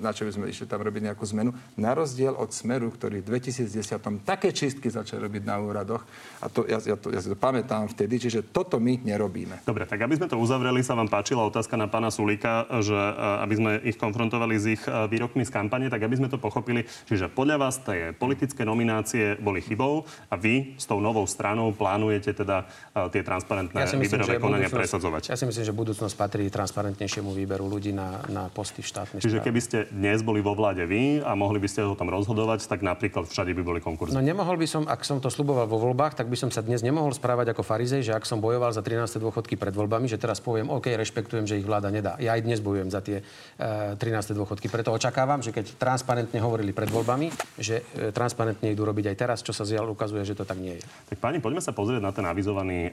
[0.00, 1.54] na čo by sme išli tam robiť nejakú zmenu.
[1.78, 6.02] Na rozdiel od Smeru, ktorý v 2010 také čistky začal začali robiť na úradoch.
[6.42, 9.62] A to, ja, ja, to, ja si to pamätám vtedy, čiže toto my nerobíme.
[9.62, 12.98] Dobre, tak aby sme to uzavreli, sa vám páčila otázka na pána Sulika, že
[13.40, 16.82] aby sme ich konfrontovali s ich výrokmi z kampane, tak aby sme to pochopili.
[17.06, 22.34] Čiže podľa vás tie politické nominácie boli chybou a vy s tou novou stranou plánujete
[22.34, 22.66] teda
[23.14, 25.30] tie transparentné ja myslím, výberové konania presadzovať.
[25.30, 29.38] Ja si myslím, že budúcnosť patrí transparentnejšiemu výberu ľudí na, na posty v štátnej Čiže
[29.40, 32.82] keby ste dnes boli vo vláde vy a mohli by ste o tom rozhodovať, tak
[32.84, 34.16] napríklad všade by boli konkurzy.
[34.16, 37.12] No nemohol by som, som to sluboval vo voľbách, tak by som sa dnes nemohol
[37.12, 39.20] správať ako farizej, že ak som bojoval za 13.
[39.20, 42.16] dôchodky pred voľbami, že teraz poviem, OK, rešpektujem, že ich vláda nedá.
[42.18, 44.32] Ja aj dnes bojujem za tie e, 13.
[44.34, 44.72] dôchodky.
[44.72, 49.38] Preto očakávam, že keď transparentne hovorili pred voľbami, že e, transparentne idú robiť aj teraz,
[49.44, 50.84] čo sa zjal ukazuje, že to tak nie je.
[51.12, 52.90] Tak páni, poďme sa pozrieť na ten avizovaný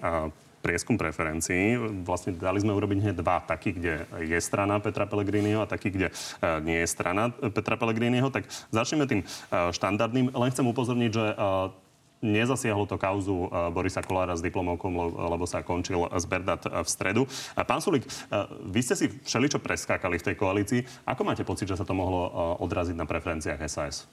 [0.61, 1.75] prieskum preferencií.
[2.05, 6.13] Vlastne dali sme urobiť hneď dva, taký, kde je strana Petra Pellegriniho a taký, kde
[6.61, 8.29] nie je strana Petra Pellegriniho.
[8.29, 10.31] Tak začneme tým štandardným.
[10.31, 11.25] Len chcem upozorniť, že
[12.21, 17.21] Nezasiahlo to kauzu eh, Borisa Kolára s diplomovkom, lebo sa končil zberdat v stredu.
[17.53, 18.05] Pán Sulik,
[18.69, 20.81] vy ste si všeličo preskákali v tej koalícii.
[21.09, 22.29] Ako máte pocit, že sa to mohlo
[22.61, 24.05] odraziť na preferenciách SAS?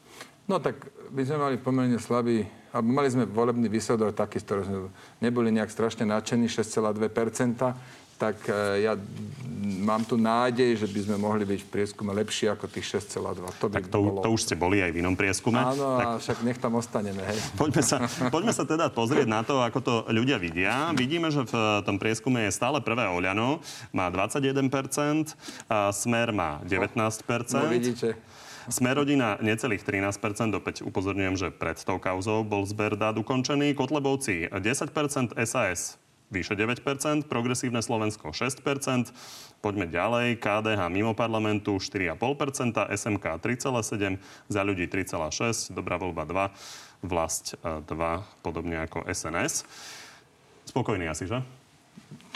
[0.49, 4.65] No tak my sme mali pomerne slabý, alebo mali sme volebný výsledok taký, z ktorého
[4.65, 4.79] sme
[5.21, 7.05] neboli nejak strašne nadšení, 6,2%
[8.19, 8.99] tak e, ja
[9.69, 13.47] mám tu nádej, že by sme mohli byť v prieskume lepšie ako tých 6,2.
[13.63, 14.21] To by tak to, bolo...
[14.27, 15.59] to už ste boli aj v inom prieskume.
[15.59, 16.07] Áno, tak...
[16.07, 17.23] a však nech tam ostaneme.
[17.23, 17.39] Hej.
[17.61, 17.97] Poďme, sa,
[18.29, 20.91] poďme sa teda pozrieť na to, ako to ľudia vidia.
[20.95, 21.55] Vidíme, že v
[21.87, 23.63] tom prieskume je stále prvé Oľano,
[23.95, 24.67] má 21%,
[25.71, 26.99] a Smer má 19%.
[27.55, 28.19] No, vidíte.
[28.69, 33.73] Smerodina necelých 13%, opäť upozorňujem, že pred tou kauzou bol zber dát ukončený.
[33.73, 35.97] Kotlebovci 10%, SAS
[36.29, 39.13] vyše 9%, progresívne Slovensko 6%,
[39.65, 44.21] poďme ďalej, KDH mimo parlamentu 4,5%, SMK 3,7%,
[44.53, 49.65] za ľudí 3,6%, dobrá voľba 2, vlast 2, e, podobne ako SNS.
[50.69, 51.41] Spokojný asi, že?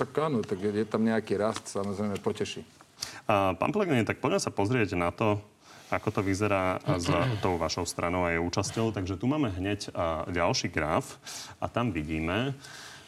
[0.01, 2.65] Tak áno, tak je tam nejaký rast, samozrejme poteší.
[3.29, 5.37] A, pán Pelegrini, tak poďme sa pozrieť na to,
[5.93, 7.07] ako to vyzerá s
[7.45, 8.97] tou vašou stranou a jej účasťou.
[8.97, 9.93] Takže tu máme hneď
[10.33, 11.21] ďalší graf
[11.61, 12.57] a tam vidíme,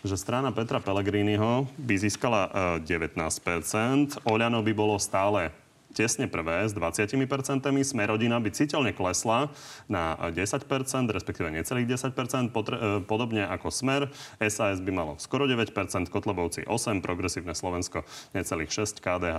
[0.05, 2.53] že strana Petra Pellegriniho by získala
[2.85, 2.85] 19%,
[3.25, 5.49] e, Oľano by bolo stále
[5.95, 9.49] tesne prvé s 20%, Smerodina by citeľne klesla
[9.87, 10.67] na 10%,
[11.09, 14.11] respektíve necelých 10%, potre- e, podobne ako Smer.
[14.43, 18.03] SAS by malo skoro 9%, Kotlebovci 8%, Progresívne Slovensko
[18.35, 19.38] necelých 6%, KDH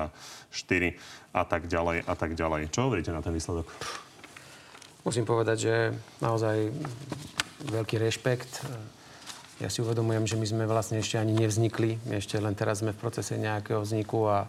[0.49, 0.95] 4%
[1.36, 2.71] a tak ďalej a tak ďalej.
[2.71, 3.67] Čo hovoríte na ten výsledok?
[5.06, 5.75] Musím povedať, že
[6.23, 6.73] naozaj
[7.69, 8.65] veľký rešpekt
[9.56, 11.96] ja si uvedomujem, že my sme vlastne ešte ani nevznikli.
[12.12, 14.44] Ešte len teraz sme v procese nejakého vzniku a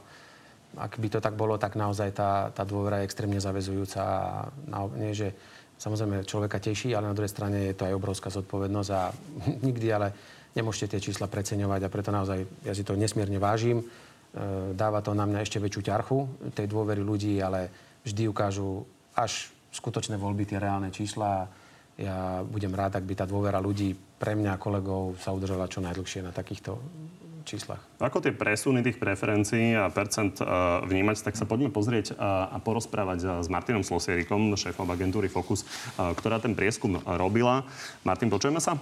[0.77, 4.03] ak by to tak bolo, tak naozaj tá, tá dôvera je extrémne zavezujúca.
[4.75, 5.31] A nie, že
[5.79, 9.03] samozrejme človeka teší, ale na druhej strane je to aj obrovská zodpovednosť a
[9.69, 10.09] nikdy ale
[10.59, 13.81] nemôžete tie čísla preceňovať a preto naozaj ja si to nesmierne vážim.
[13.81, 13.85] E,
[14.75, 16.19] dáva to na mňa ešte väčšiu ťarchu
[16.57, 17.71] tej dôvery ľudí, ale
[18.03, 18.83] vždy ukážu
[19.15, 21.47] až skutočné voľby tie reálne čísla
[21.97, 26.25] ja budem rád, ak by tá dôvera ľudí pre mňa, kolegov, sa udržala čo najdlhšie
[26.25, 26.77] na takýchto
[27.47, 27.79] číslach.
[28.03, 32.59] Ako tie presuny tých preferencií a percent uh, vnímať, tak sa poďme pozrieť uh, a
[32.59, 37.63] porozprávať uh, s Martinom Slosierikom, šéfom agentúry Focus, uh, ktorá ten prieskum robila.
[38.03, 38.75] Martin, počujeme sa?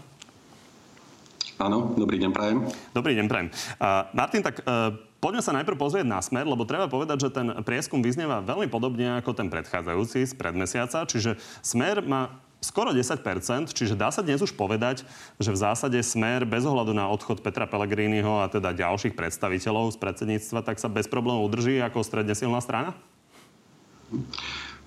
[1.61, 2.59] Áno, dobrý deň, prajem.
[2.97, 3.49] Dobrý deň, prajem.
[3.79, 7.49] Uh, Martin, tak uh, Poďme sa najprv pozrieť na smer, lebo treba povedať, že ten
[7.65, 11.09] prieskum vyznieva veľmi podobne ako ten predchádzajúci z predmesiaca.
[11.09, 15.05] Čiže smer má skoro 10%, čiže dá sa dnes už povedať,
[15.37, 20.01] že v zásade smer bez ohľadu na odchod Petra Pellegriniho a teda ďalších predstaviteľov z
[20.01, 22.97] predsedníctva, tak sa bez problémov udrží ako stredne silná strana?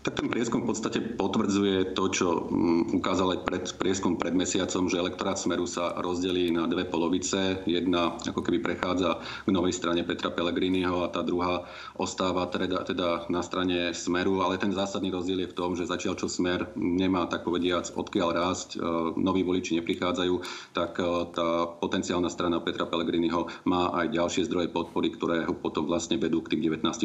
[0.07, 4.87] Tak ten prieskum v podstate potvrdzuje to, čo mm, ukázal aj pred, prieskum pred mesiacom,
[4.87, 7.59] že elektorát Smeru sa rozdelí na dve polovice.
[7.67, 11.67] Jedna ako keby prechádza k novej strane Petra Pellegriniho a tá druhá
[11.99, 16.15] ostáva teda, teda na strane Smeru, ale ten zásadný rozdiel je v tom, že zatiaľ
[16.15, 18.87] čo Smer nemá tak povediac odkiaľ rásť, e,
[19.19, 20.35] noví voliči neprichádzajú,
[20.71, 25.83] tak e, tá potenciálna strana Petra Pellegriniho má aj ďalšie zdroje podpory, ktoré ho potom
[25.83, 26.95] vlastne vedú k tým 19%.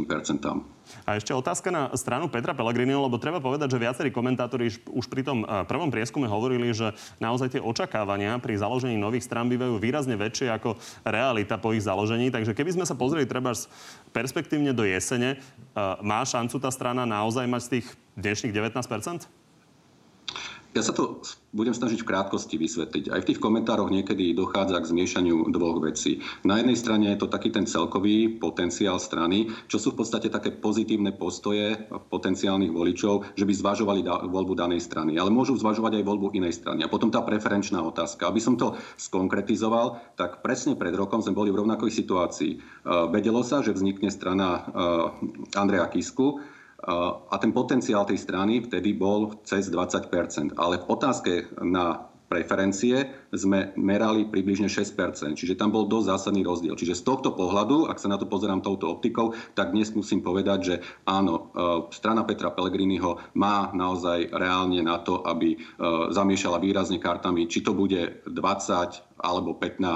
[1.03, 5.09] A ešte otázka na stranu Petra Pellegriniho zmenil, lebo treba povedať, že viacerí komentátori už
[5.09, 9.81] pri tom eh, prvom prieskume hovorili, že naozaj tie očakávania pri založení nových strán bývajú
[9.81, 12.29] výrazne väčšie ako realita po ich založení.
[12.29, 13.57] Takže keby sme sa pozreli treba
[14.13, 17.87] perspektívne do jesene, eh, má šancu tá strana naozaj mať z tých
[18.21, 19.42] dnešných 19
[20.73, 21.21] ja sa to
[21.53, 23.13] budem snažiť v krátkosti vysvetliť.
[23.13, 26.25] Aj v tých komentároch niekedy dochádza k zmiešaniu dvoch vecí.
[26.49, 30.49] Na jednej strane je to taký ten celkový potenciál strany, čo sú v podstate také
[30.49, 31.77] pozitívne postoje
[32.09, 35.21] potenciálnych voličov, že by zvažovali da- voľbu danej strany.
[35.21, 36.89] Ale môžu zvažovať aj voľbu inej strany.
[36.89, 38.33] A potom tá preferenčná otázka.
[38.33, 42.53] Aby som to skonkretizoval, tak presne pred rokom sme boli v rovnakej situácii.
[42.57, 46.41] Uh, vedelo sa, že vznikne strana uh, Andreja Kisku,
[47.31, 53.73] a ten potenciál tej strany vtedy bol cez 20% Ale v otázke na preferencie sme
[53.81, 56.77] merali približne 6%, čiže tam bol dosť zásadný rozdiel.
[56.77, 60.59] Čiže z tohto pohľadu, ak sa na to pozerám touto optikou, tak dnes musím povedať,
[60.61, 60.75] že
[61.09, 65.59] áno, e, strana Petra Pellegriniho má naozaj reálne na to, aby e,
[66.13, 69.81] zamiešala výrazne kartami, či to bude 20 alebo 15.
[69.81, 69.93] E,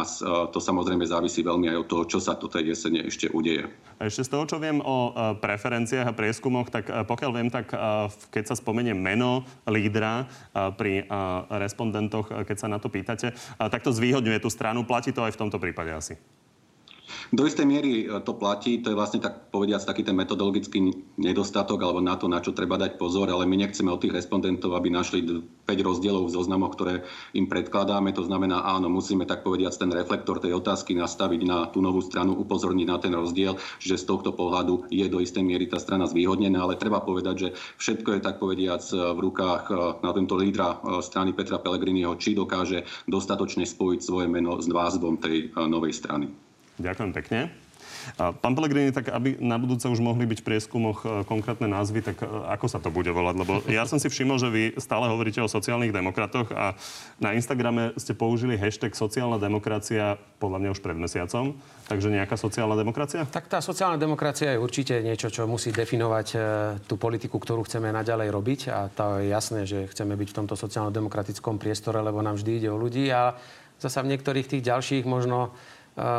[0.57, 3.68] to samozrejme závisí veľmi aj od toho, čo sa to tej jesene ešte udeje.
[3.96, 7.72] Ešte z toho, čo viem o preferenciách a prieskumoch, tak pokiaľ viem, tak
[8.29, 10.29] keď sa spomenie meno lídra
[10.77, 11.09] pri
[11.49, 13.25] respondentoch, keď sa na to pýtate,
[13.56, 14.84] tak to zvýhodňuje tú stranu.
[14.84, 16.14] Platí to aj v tomto prípade asi?
[17.34, 21.82] Do istej miery e, to platí, to je vlastne tak povediac taký ten metodologický nedostatok
[21.82, 24.94] alebo na to, na čo treba dať pozor, ale my nechceme od tých respondentov, aby
[24.94, 27.02] našli 5 rozdielov v zoznamoch, ktoré
[27.34, 28.14] im predkladáme.
[28.14, 32.38] To znamená, áno, musíme tak povediac ten reflektor tej otázky nastaviť na tú novú stranu,
[32.38, 36.62] upozorniť na ten rozdiel, že z tohto pohľadu je do istej miery tá strana zvýhodnená,
[36.62, 37.48] ale treba povedať, že
[37.82, 42.38] všetko je tak povediac v rukách e, na tento lídra e, strany Petra Pellegriniho, či
[42.38, 46.45] dokáže dostatočne spojiť svoje meno s názvom tej novej strany.
[46.76, 47.66] Ďakujem pekne.
[48.14, 52.22] Pán Pelegrini, tak aby na budúce už mohli byť v prieskumoch e, konkrétne názvy, tak
[52.22, 53.34] e, ako sa to bude volať?
[53.34, 56.78] Lebo ja som si všimol, že vy stále hovoríte o sociálnych demokratoch a
[57.18, 61.58] na Instagrame ste použili hashtag sociálna demokracia podľa mňa už pred mesiacom.
[61.90, 63.26] Takže nejaká sociálna demokracia?
[63.26, 66.38] Tak tá sociálna demokracia je určite niečo, čo musí definovať e,
[66.86, 68.60] tú politiku, ktorú chceme naďalej robiť.
[68.70, 72.68] A to je jasné, že chceme byť v tomto sociálno-demokratickom priestore, lebo nám vždy ide
[72.70, 73.10] o ľudí.
[73.10, 73.34] A
[73.82, 75.52] zasa v niektorých tých ďalších možno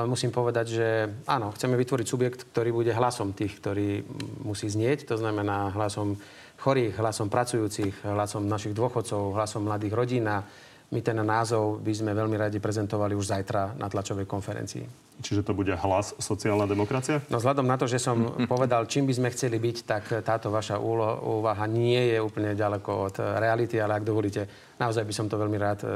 [0.10, 0.88] musím povedať, že
[1.30, 4.02] áno, chceme vytvoriť subjekt, ktorý bude hlasom tých, ktorí
[4.42, 6.18] musí znieť, to znamená hlasom
[6.58, 10.42] chorých, hlasom pracujúcich, hlasom našich dôchodcov, hlasom mladých rodín a
[10.88, 14.88] my ten názov by sme veľmi radi prezentovali už zajtra na tlačovej konferencii.
[15.20, 17.20] Čiže to bude hlas sociálna demokracia?
[17.28, 20.80] No vzhľadom na to, že som povedal, čím by sme chceli byť, tak táto vaša
[20.80, 24.48] úvaha nie je úplne ďaleko od reality, ale ak dovolíte,
[24.80, 25.88] naozaj by som to veľmi rád e,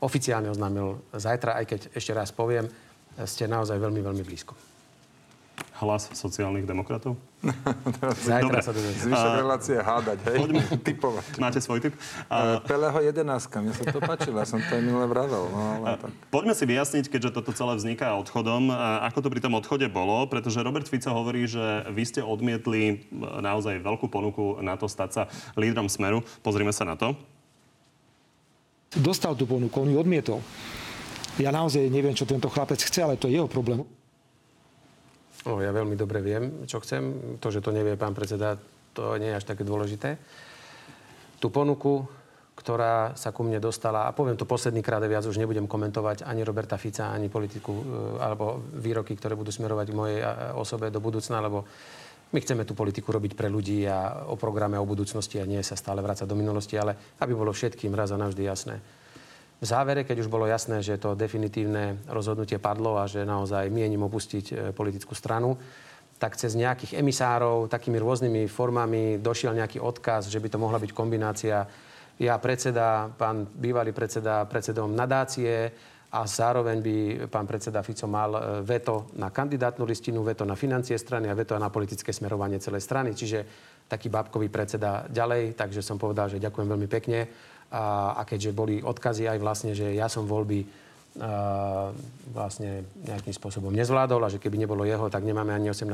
[0.00, 2.64] oficiálne oznámil zajtra, aj keď ešte raz poviem,
[3.28, 4.54] ste naozaj veľmi, veľmi blízko.
[5.82, 7.18] Hlas sociálnych demokratov?
[8.30, 10.38] Zajtra sa Zvyšok relácie hádať, hej?
[10.38, 10.62] Poďme.
[10.78, 11.24] Typovať.
[11.42, 11.94] Máte svoj typ?
[12.30, 12.62] A...
[12.62, 13.18] E, Peleho 11,
[13.58, 15.50] mne sa to páčilo, ja som to aj minule vravel.
[15.50, 16.14] No, ale tak.
[16.30, 18.70] Poďme si vyjasniť, keďže toto celé vzniká odchodom,
[19.10, 23.10] ako to pri tom odchode bolo, pretože Robert Fico hovorí, že vy ste odmietli
[23.42, 25.22] naozaj veľkú ponuku na to stať sa
[25.58, 26.22] lídrom Smeru.
[26.46, 27.18] Pozrime sa na to.
[28.94, 30.38] Dostal tú ponuku, on ju odmietol.
[31.42, 33.82] Ja naozaj neviem, čo tento chlapec chce, ale to je jeho problém.
[35.42, 37.36] No, ja veľmi dobre viem, čo chcem.
[37.42, 38.54] To, že to nevie pán predseda,
[38.94, 40.14] to nie je až také dôležité.
[41.42, 42.06] Tú ponuku,
[42.54, 46.46] ktorá sa ku mne dostala, a poviem to posledný krát, viac už nebudem komentovať ani
[46.46, 47.84] Roberta Fica, ani politiku, e,
[48.22, 50.18] alebo výroky, ktoré budú smerovať k mojej
[50.54, 51.66] osobe do budúcna, lebo
[52.30, 55.74] my chceme tú politiku robiť pre ľudí a o programe o budúcnosti a nie sa
[55.74, 59.01] stále vrácať do minulosti, ale aby bolo všetkým raz a navždy jasné
[59.62, 64.02] v závere, keď už bolo jasné, že to definitívne rozhodnutie padlo a že naozaj mienim
[64.02, 65.54] opustiť e, politickú stranu,
[66.18, 70.90] tak cez nejakých emisárov, takými rôznymi formami došiel nejaký odkaz, že by to mohla byť
[70.90, 71.62] kombinácia
[72.20, 75.72] ja predseda, pán bývalý predseda, predsedom nadácie
[76.12, 76.96] a zároveň by
[77.32, 81.56] pán predseda Fico mal e, veto na kandidátnu listinu, veto na financie strany a veto
[81.56, 83.16] na politické smerovanie celej strany.
[83.16, 83.38] Čiže
[83.88, 87.26] taký bábkový predseda ďalej, takže som povedal, že ďakujem veľmi pekne
[87.72, 90.68] a, a keďže boli odkazy aj vlastne, že ja som voľby a,
[92.30, 95.88] vlastne nejakým spôsobom nezvládol a že keby nebolo jeho, tak nemáme ani 18%,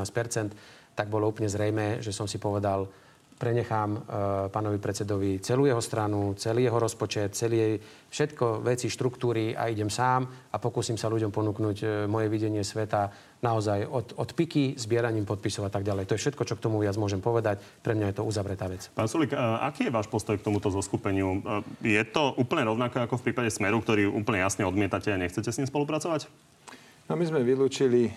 [0.93, 2.91] tak bolo úplne zrejme, že som si povedal,
[3.39, 3.99] prenechám e,
[4.51, 7.73] pánovi predsedovi celú jeho stranu, celý jeho rozpočet, celý jej
[8.11, 13.07] všetko veci, štruktúry a idem sám a pokúsim sa ľuďom ponúknuť e, moje videnie sveta
[13.39, 16.11] naozaj od, od piky, zbieraním podpisov a tak ďalej.
[16.11, 17.63] To je všetko, čo k tomu viac môžem povedať.
[17.79, 18.91] Pre mňa je to uzavretá vec.
[18.91, 21.39] Pán Sulik, e, aký je váš postoj k tomuto zoskupeniu?
[21.79, 25.63] Je to úplne rovnako ako v prípade Smeru, ktorý úplne jasne odmietate a nechcete s
[25.63, 26.27] ním spolupracovať?
[27.09, 28.11] No my sme vylúčili e,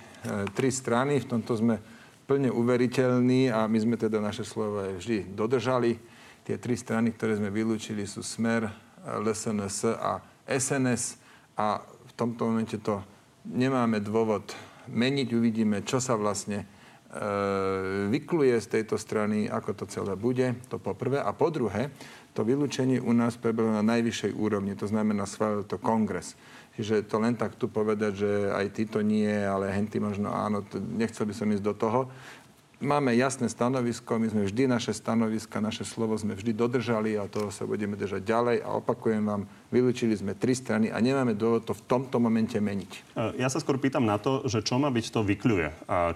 [0.50, 2.01] tri strany, v tomto sme
[2.32, 6.00] plne uveriteľný a my sme teda naše slovo vždy dodržali.
[6.48, 8.72] Tie tri strany, ktoré sme vylúčili, sú Smer,
[9.04, 11.20] LSNS a SNS
[11.60, 13.04] a v tomto momente to
[13.44, 14.48] nemáme dôvod
[14.88, 15.28] meniť.
[15.28, 16.66] Uvidíme, čo sa vlastne e,
[18.08, 21.20] vykluje z tejto strany, ako to celé bude, to po prvé.
[21.20, 21.92] A po druhé,
[22.32, 26.32] to vylúčenie u nás prebehlo na najvyššej úrovni, to znamená schválil to kongres.
[26.72, 30.64] Čiže to len tak tu povedať, že aj ty to nie, ale henty možno áno,
[30.96, 32.08] nechcel by som ísť do toho.
[32.82, 37.54] Máme jasné stanovisko, my sme vždy naše stanoviska, naše slovo sme vždy dodržali a toho
[37.54, 41.78] sa budeme držať ďalej a opakujem vám, vylúčili sme tri strany a nemáme dôvod to
[41.78, 42.92] v tomto momente meniť.
[43.14, 45.68] E, ja sa skôr pýtam na to, že čo má byť to vykľuje.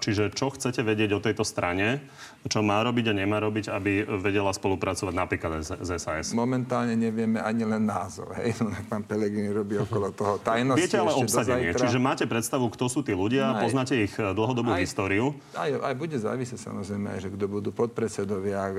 [0.02, 2.02] Čiže čo chcete vedieť o tejto strane,
[2.50, 6.35] čo má robiť a nemá robiť, aby vedela spolupracovať napríklad z SAS?
[6.35, 8.35] Momentálne nevieme ani len názov.
[8.42, 8.59] Hej?
[8.66, 10.81] No, pán Pelegrini robí okolo toho tajnosti.
[10.81, 14.74] Viete ale obsadenie, čiže máte predstavu, kto sú tí ľudia, aj, poznáte ich e, dlhodobú
[14.74, 15.38] aj, históriu.
[15.55, 18.72] Aj, aj bude závisieť samozrejme, že kto budú podpredsedovia,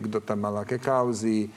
[0.00, 1.52] kto tam mal aké kauzy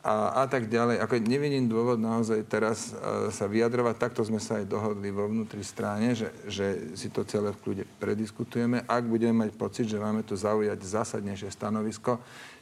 [0.00, 1.00] a, a tak ďalej.
[1.04, 3.94] Ako nevidím dôvod naozaj teraz uh, sa vyjadrovať.
[4.00, 7.84] Takto sme sa aj dohodli vo vnútri strane, že, že si to celé v kľude
[8.00, 8.88] prediskutujeme.
[8.88, 12.16] Ak budeme mať pocit, že máme tu zaujať zásadnejšie stanovisko,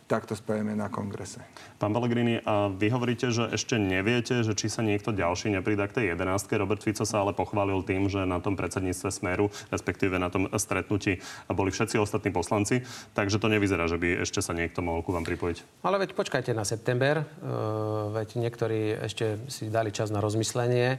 [0.08, 1.44] tak to spravíme na kongrese.
[1.76, 6.00] Pán Pellegrini, a vy hovoríte, že ešte neviete, že či sa niekto ďalší nepridá k
[6.00, 6.56] tej jedenástke.
[6.56, 11.20] Robert Fico sa ale pochválil tým, že na tom predsedníctve Smeru, respektíve na tom stretnutí
[11.52, 12.80] boli všetci ostatní poslanci.
[13.12, 15.84] Takže to nevyzerá, že by ešte sa niekto mohol ku vám pripojiť.
[15.84, 17.20] Ale veď počkajte na september.
[17.44, 20.96] Uh, veď niektorí ešte si dali čas na rozmyslenie.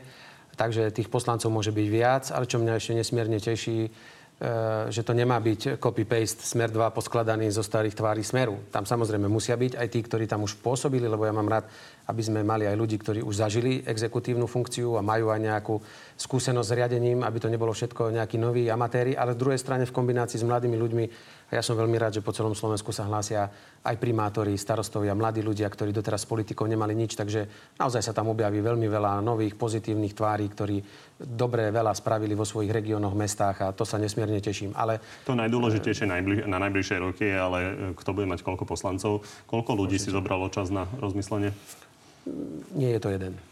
[0.54, 2.30] Takže tých poslancov môže byť viac.
[2.30, 4.18] Ale čo mňa ešte nesmierne teší, E,
[4.88, 8.71] že to nemá byť copy-paste Smer 2 poskladaný zo starých tvári Smeru.
[8.71, 11.67] Tam samozrejme musia byť aj tí, ktorí tam už pôsobili, lebo ja mám rád,
[12.10, 15.76] aby sme mali aj ľudí, ktorí už zažili exekutívnu funkciu a majú aj nejakú
[16.17, 19.93] skúsenosť s riadením, aby to nebolo všetko nejakí noví amatéri, ale v druhej strane v
[19.93, 21.06] kombinácii s mladými ľuďmi
[21.50, 23.50] a ja som veľmi rád, že po celom Slovensku sa hlásia
[23.82, 27.17] aj primátori, starostovia, mladí ľudia, ktorí doteraz s politikou nemali nič.
[27.17, 30.78] Takže naozaj sa tam objaví veľmi veľa nových pozitívnych tvári, ktorí
[31.17, 34.78] dobre veľa spravili vo svojich regiónoch, mestách a to sa nesmierne teším.
[34.78, 35.02] Ale...
[35.26, 36.06] To najdôležitejšie
[36.45, 39.26] na najbližšie roky je ale e, kto bude mať koľko poslancov.
[39.50, 40.13] Koľko ľudí Určite.
[40.13, 41.50] si zobralo čas na rozmyslenie?
[42.75, 43.48] Nie je to jeden.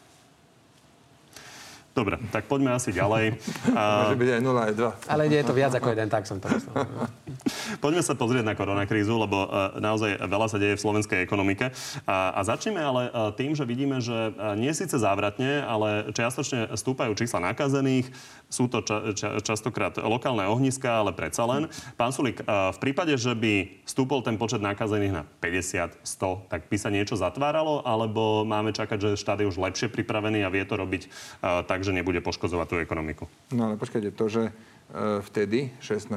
[1.97, 3.41] Dobre, tak poďme asi ďalej.
[3.73, 5.09] Môže byť aj 0, aj 2.
[5.09, 6.77] Ale nie je to viac ako jeden, tak som to myslel.
[7.83, 11.73] Poďme sa pozrieť na koronakrízu, lebo uh, naozaj veľa sa deje v slovenskej ekonomike.
[12.05, 16.69] A, a začneme ale uh, tým, že vidíme, že uh, nie síce závratne, ale čiastočne
[16.77, 18.13] stúpajú čísla nakazených.
[18.47, 21.67] Sú to ča, ča, častokrát lokálne ohniska, ale predsa len.
[21.99, 26.77] Pán Sulik, v prípade, že by stúpol ten počet nakazených na 50, 100, tak by
[26.79, 30.79] sa niečo zatváralo, alebo máme čakať, že štát je už lepšie pripravený a vie to
[30.79, 31.11] robiť
[31.67, 33.23] tak, že nebude poškozovať tú ekonomiku.
[33.55, 34.51] No ale počkajte, to, že e,
[35.23, 36.11] vtedy, 16.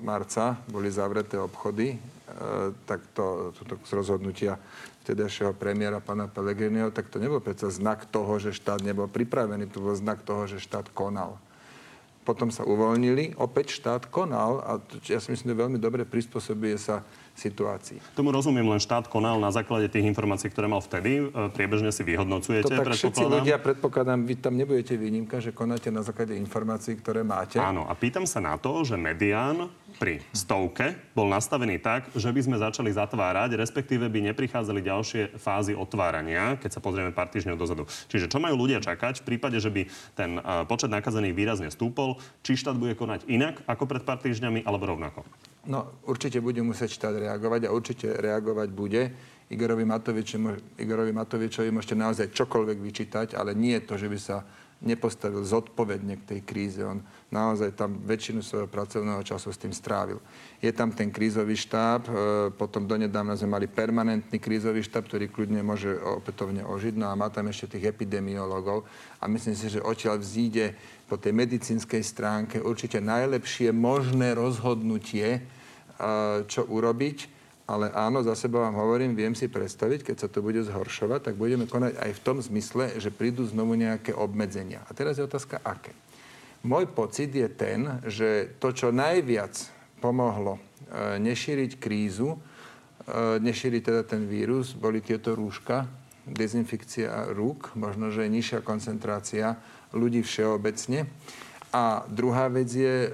[0.00, 1.98] marca, boli zavreté obchody, e,
[2.88, 4.56] tak to, to z rozhodnutia
[5.04, 9.84] vtedajšieho premiéra pána Pellegriniho, tak to nebol predsa znak toho, že štát nebol pripravený, to
[9.84, 11.36] bol znak toho, že štát konal
[12.22, 14.78] potom sa uvoľnili, opäť štát konal a
[15.10, 17.02] ja si myslím, že veľmi dobre prispôsobuje sa
[17.34, 17.98] situácii.
[18.12, 21.32] Tomu rozumiem, len štát konal na základe tých informácií, ktoré mal vtedy.
[21.32, 25.88] E, priebežne si vyhodnocujete, to tak všetci ľudia, predpokladám, vy tam nebudete výnimka, že konáte
[25.88, 27.56] na základe informácií, ktoré máte.
[27.56, 32.40] Áno, a pýtam sa na to, že medián pri stovke bol nastavený tak, že by
[32.42, 37.86] sme začali zatvárať, respektíve by neprichádzali ďalšie fázy otvárania, keď sa pozrieme pár týždňov dozadu.
[38.10, 39.86] Čiže čo majú ľudia čakať v prípade, že by
[40.18, 44.66] ten e, počet nakazených výrazne stúpol, či štát bude konať inak ako pred pár týždňami,
[44.66, 45.22] alebo rovnako?
[45.62, 49.02] No, určite bude musieť štát reagovať a určite reagovať bude.
[49.52, 54.42] Igorovi Matovičovi, Igorovi Matovičovi môžete naozaj čokoľvek vyčítať, ale nie to, že by sa
[54.82, 56.82] nepostavil zodpovedne k tej kríze.
[56.82, 56.98] On
[57.30, 60.18] naozaj tam väčšinu svojho pracovného času s tým strávil.
[60.58, 62.12] Je tam ten krízový štáb, e,
[62.52, 67.30] potom donedávna sme mali permanentný krízový štáb, ktorý kľudne môže opätovne ožiť, no a má
[67.30, 68.84] tam ešte tých epidemiologov
[69.22, 70.74] a myslím si, že odtiaľ vzíde
[71.06, 75.40] po tej medicínskej stránke určite najlepšie možné rozhodnutie, e,
[76.50, 80.58] čo urobiť ale áno, za seba vám hovorím, viem si predstaviť, keď sa to bude
[80.66, 84.82] zhoršovať, tak budeme konať aj v tom zmysle, že prídu znovu nejaké obmedzenia.
[84.86, 85.94] A teraz je otázka, aké.
[86.66, 89.54] Môj pocit je ten, že to, čo najviac
[90.02, 90.60] pomohlo e,
[91.22, 92.38] nešíriť krízu, e,
[93.38, 95.86] nešíriť teda ten vírus, boli tieto rúška,
[96.26, 99.58] dezinfekcia rúk, možno, že nižšia koncentrácia
[99.90, 101.10] ľudí všeobecne.
[101.74, 103.10] A druhá vec je e,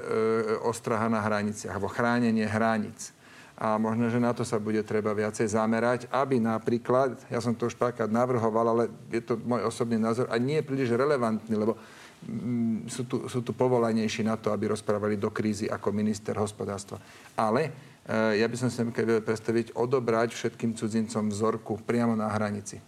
[0.65, 3.17] ostraha na hraniciach, alebo chránenie hraníc
[3.59, 7.67] a možno, že na to sa bude treba viacej zamerať, aby napríklad, ja som to
[7.67, 11.75] už párkrát navrhoval, ale je to môj osobný názor a nie je príliš relevantný, lebo
[12.23, 17.03] mm, sú, tu, sú tu povolanejší na to, aby rozprávali do krízy ako minister hospodárstva.
[17.35, 17.75] Ale
[18.07, 22.79] e, ja by som si vedel predstaviť odobrať všetkým cudzincom vzorku priamo na hranici.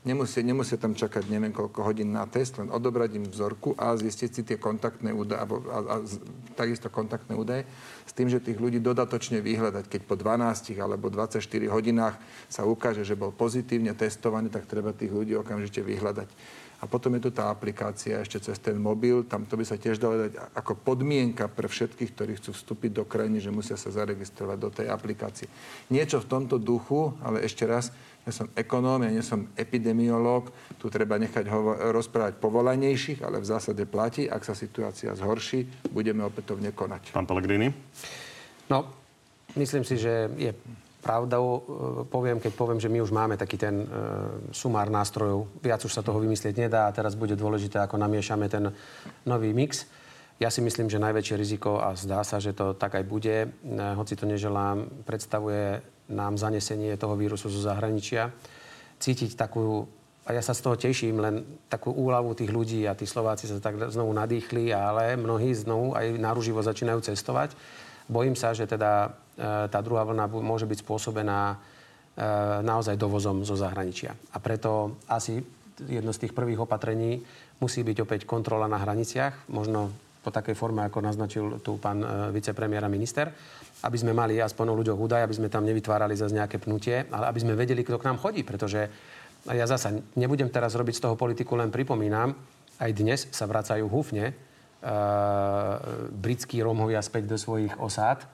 [0.00, 4.30] Nemusia, nemusia tam čakať neviem koľko hodín na test, len odobrať im vzorku a zistiť
[4.32, 5.96] si tie kontaktné údaje, a, a, a
[6.56, 7.68] takisto kontaktné údaje
[8.08, 9.92] s tým, že tých ľudí dodatočne vyhľadať.
[9.92, 12.16] Keď po 12 alebo 24 hodinách
[12.48, 16.28] sa ukáže, že bol pozitívne testovaný, tak treba tých ľudí okamžite vyhľadať.
[16.80, 19.20] A potom je tu tá aplikácia ešte cez ten mobil.
[19.28, 23.04] Tam to by sa tiež dalo dať ako podmienka pre všetkých, ktorí chcú vstúpiť do
[23.04, 25.44] krajiny, že musia sa zaregistrovať do tej aplikácie.
[25.92, 27.92] Niečo v tomto duchu, ale ešte raz,
[28.28, 33.48] ja som ekonóm, ja nie som epidemiológ, tu treba nechať hovo- rozprávať povolanejších, ale v
[33.48, 37.16] zásade platí, ak sa situácia zhorší, budeme opätovne konať.
[37.16, 37.72] Pán Pellegrini?
[38.68, 38.86] No,
[39.56, 40.52] myslím si, že je
[41.00, 41.60] pravdou, e,
[42.06, 43.86] poviem, keď poviem, že my už máme taký ten e,
[44.52, 45.48] sumár nástrojov.
[45.64, 48.68] Viac už sa toho vymyslieť nedá a teraz bude dôležité, ako namiešame ten
[49.24, 49.88] nový mix.
[50.40, 53.76] Ja si myslím, že najväčšie riziko, a zdá sa, že to tak aj bude, e,
[53.96, 55.80] hoci to neželám, predstavuje
[56.10, 58.34] nám zanesenie toho vírusu zo zahraničia,
[59.00, 59.88] cítiť takú,
[60.26, 63.62] a ja sa z toho teším, len takú úľavu tých ľudí a tí Slováci sa
[63.62, 67.56] tak znovu nadýchli, ale mnohí znovu aj naruživo začínajú cestovať.
[68.10, 71.56] Bojím sa, že teda e, tá druhá vlna môže byť spôsobená e,
[72.66, 74.12] naozaj dovozom zo zahraničia.
[74.34, 75.40] A preto asi
[75.86, 77.22] jedno z tých prvých opatrení
[77.62, 82.06] musí byť opäť kontrola na hraniciach, možno po takej forme, ako naznačil tu pán e,
[82.36, 83.32] vicepremiér a minister
[83.80, 87.32] aby sme mali aspoň o ľuďoch údaj, aby sme tam nevytvárali zase nejaké pnutie, ale
[87.32, 88.92] aby sme vedeli, kto k nám chodí, pretože
[89.48, 92.36] ja zasa nebudem teraz robiť z toho politiku, len pripomínam,
[92.76, 95.80] aj dnes sa vracajú húfne uh,
[96.12, 98.28] britskí Rómovia späť do svojich osád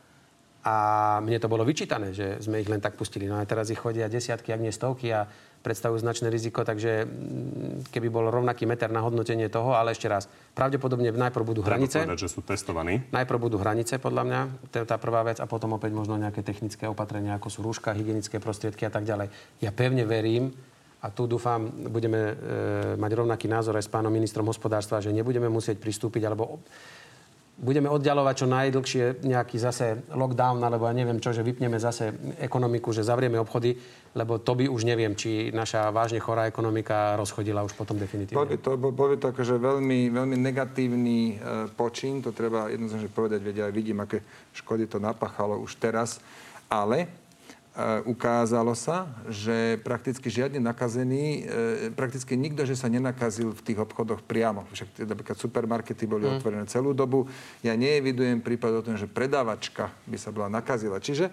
[0.67, 0.77] a
[1.23, 3.31] mne to bolo vyčítané, že sme ich len tak pustili.
[3.31, 5.31] No a teraz ich chodia desiatky, ak nie stovky a
[5.67, 10.31] predstavujú značné riziko, takže mm, keby bol rovnaký meter na hodnotenie toho, ale ešte raz,
[10.55, 12.07] pravdepodobne najprv budú hranice.
[12.07, 13.03] Povedať, že sú testovaní.
[13.11, 14.41] Najprv budú hranice, podľa mňa,
[14.71, 17.91] to je tá prvá vec, a potom opäť možno nejaké technické opatrenia, ako sú rúška,
[17.99, 19.27] hygienické prostriedky a tak ďalej.
[19.59, 20.55] Ja pevne verím,
[20.97, 22.35] a tu dúfam, budeme e,
[22.97, 26.65] mať rovnaký názor aj s pánom ministrom hospodárstva, že nebudeme musieť pristúpiť alebo
[27.57, 32.93] budeme oddialovať čo najdlhšie nejaký zase lockdown, alebo ja neviem čo, že vypneme zase ekonomiku,
[32.93, 33.73] že zavrieme obchody,
[34.13, 38.37] lebo to by už neviem, či naša vážne chorá ekonomika rozchodila už potom definitívne.
[38.37, 41.35] Bol by to, bol by to akože veľmi, veľmi negatívny e,
[41.73, 44.21] počín, to treba jednoznačne povedať, vedia, aj vidím, aké
[44.53, 46.21] škody to napáchalo už teraz,
[46.69, 47.26] ale
[48.09, 54.25] ukázalo sa, že prakticky žiadny nakazený, eh, prakticky nikto, že sa nenakazil v tých obchodoch
[54.25, 54.65] priamo.
[54.73, 56.41] Však napríklad supermarkety boli mm.
[56.41, 57.29] otvorené celú dobu.
[57.61, 60.97] Ja neevidujem prípad o tom, že predávačka by sa bola nakazila.
[61.05, 61.29] Čiže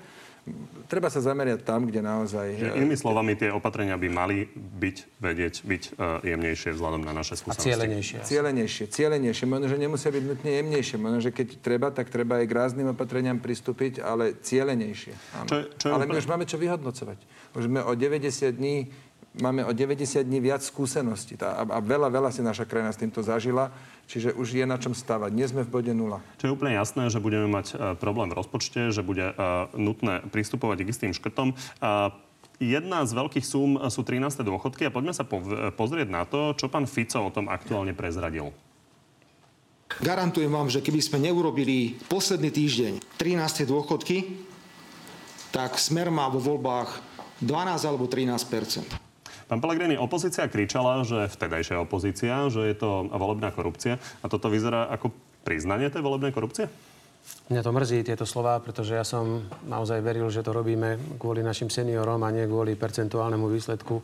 [0.92, 2.60] treba sa zameriať tam, kde naozaj...
[2.60, 7.40] Že inými slovami, tie opatrenia by mali byť, vedieť, byť uh, jemnejšie vzhľadom na naše
[7.40, 7.64] skúsenosti.
[7.64, 8.18] A cieľenejšie.
[8.28, 9.46] Cieľenejšie, cieľenejšie.
[9.48, 10.98] Možno, že nemusia byť nutne jemnejšie.
[11.00, 15.14] Možno, že keď treba, tak treba aj k rázným opatreniam pristúpiť, ale cieľenejšie.
[15.48, 17.20] Čo, čo ale my už máme čo vyhodnocovať.
[17.56, 18.92] Už sme o 90 dní
[19.42, 21.34] máme o 90 dní viac skúseností.
[21.42, 23.74] A, a veľa, veľa si naša krajina s týmto zažila.
[24.06, 25.32] Čiže už je na čom stavať.
[25.34, 26.20] Nie sme v bode nula.
[26.38, 30.22] Čo je úplne jasné, že budeme mať uh, problém v rozpočte, že bude uh, nutné
[30.30, 31.56] pristupovať k istým škrtom.
[31.80, 32.12] Uh,
[32.62, 34.46] Jedna z veľkých súm sú 13.
[34.46, 35.26] dôchodky a poďme sa
[35.74, 38.54] pozrieť na to, čo pán Fico o tom aktuálne prezradil.
[40.00, 43.68] Garantujem vám, že keby sme neurobili posledný týždeň 13.
[43.68, 44.46] dôchodky,
[45.52, 47.04] tak Smer má vo voľbách
[47.44, 49.03] 12 alebo 13
[49.54, 54.02] Pán Pellegrini, opozícia kričala, že vtedajšia opozícia, že je to volebná korupcia.
[54.02, 55.14] A toto vyzerá ako
[55.46, 56.66] priznanie tej volebnej korupcie?
[57.54, 61.70] Mňa to mrzí, tieto slova, pretože ja som naozaj veril, že to robíme kvôli našim
[61.70, 64.02] seniorom a nie kvôli percentuálnemu výsledku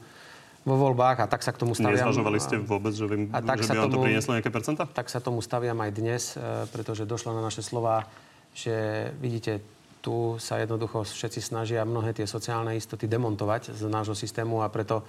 [0.69, 1.97] vo voľbách a tak sa k tomu staviam.
[1.97, 4.53] Nezvažovali ste vôbec, že, vy, A tak že sa by vám to tomu- prinieslo nejaké
[4.53, 4.85] percenta?
[4.85, 8.05] Tak sa tomu staviam aj dnes, e, pretože došlo na naše slova,
[8.53, 9.65] že vidíte,
[10.05, 15.03] tu sa jednoducho všetci snažia mnohé tie sociálne istoty demontovať z nášho systému a preto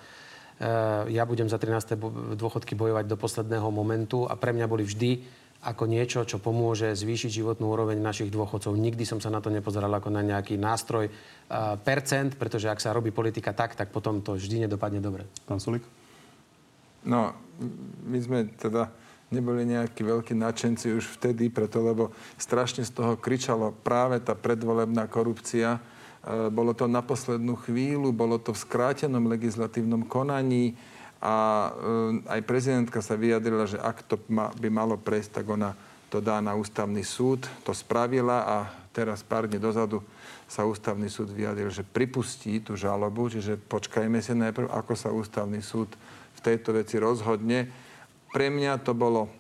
[1.09, 1.97] ja budem za 13.
[1.97, 5.25] bo- dôchodky bojovať do posledného momentu a pre mňa boli vždy
[5.61, 8.73] ako niečo, čo pomôže zvýšiť životnú úroveň našich dôchodcov.
[8.73, 11.13] Nikdy som sa na to nepozeral ako na nejaký nástroj e,
[11.85, 15.29] percent, pretože ak sa robí politika tak, tak potom to vždy nedopadne dobre.
[15.45, 15.85] Pán Sulik?
[17.05, 17.37] No,
[18.09, 18.89] my sme teda
[19.29, 22.09] neboli nejakí veľkí nadšenci už vtedy, preto lebo
[22.41, 25.77] strašne z toho kričalo práve tá predvolebná korupcia.
[26.25, 30.77] E, Bolo to na poslednú chvíľu, bolo to v skrátenom legislatívnom konaní
[31.21, 31.71] a e,
[32.29, 35.73] aj prezidentka sa vyjadrila, že ak to by malo prejsť, tak ona
[36.11, 37.47] to dá na ústavný súd.
[37.63, 38.57] To spravila a
[38.91, 40.03] teraz pár dní dozadu
[40.51, 45.63] sa ústavný súd vyjadril, že pripustí tú žalobu, čiže počkajme si najprv, ako sa ústavný
[45.63, 45.87] súd
[46.35, 47.71] v tejto veci rozhodne.
[48.35, 49.31] Pre mňa to bolo,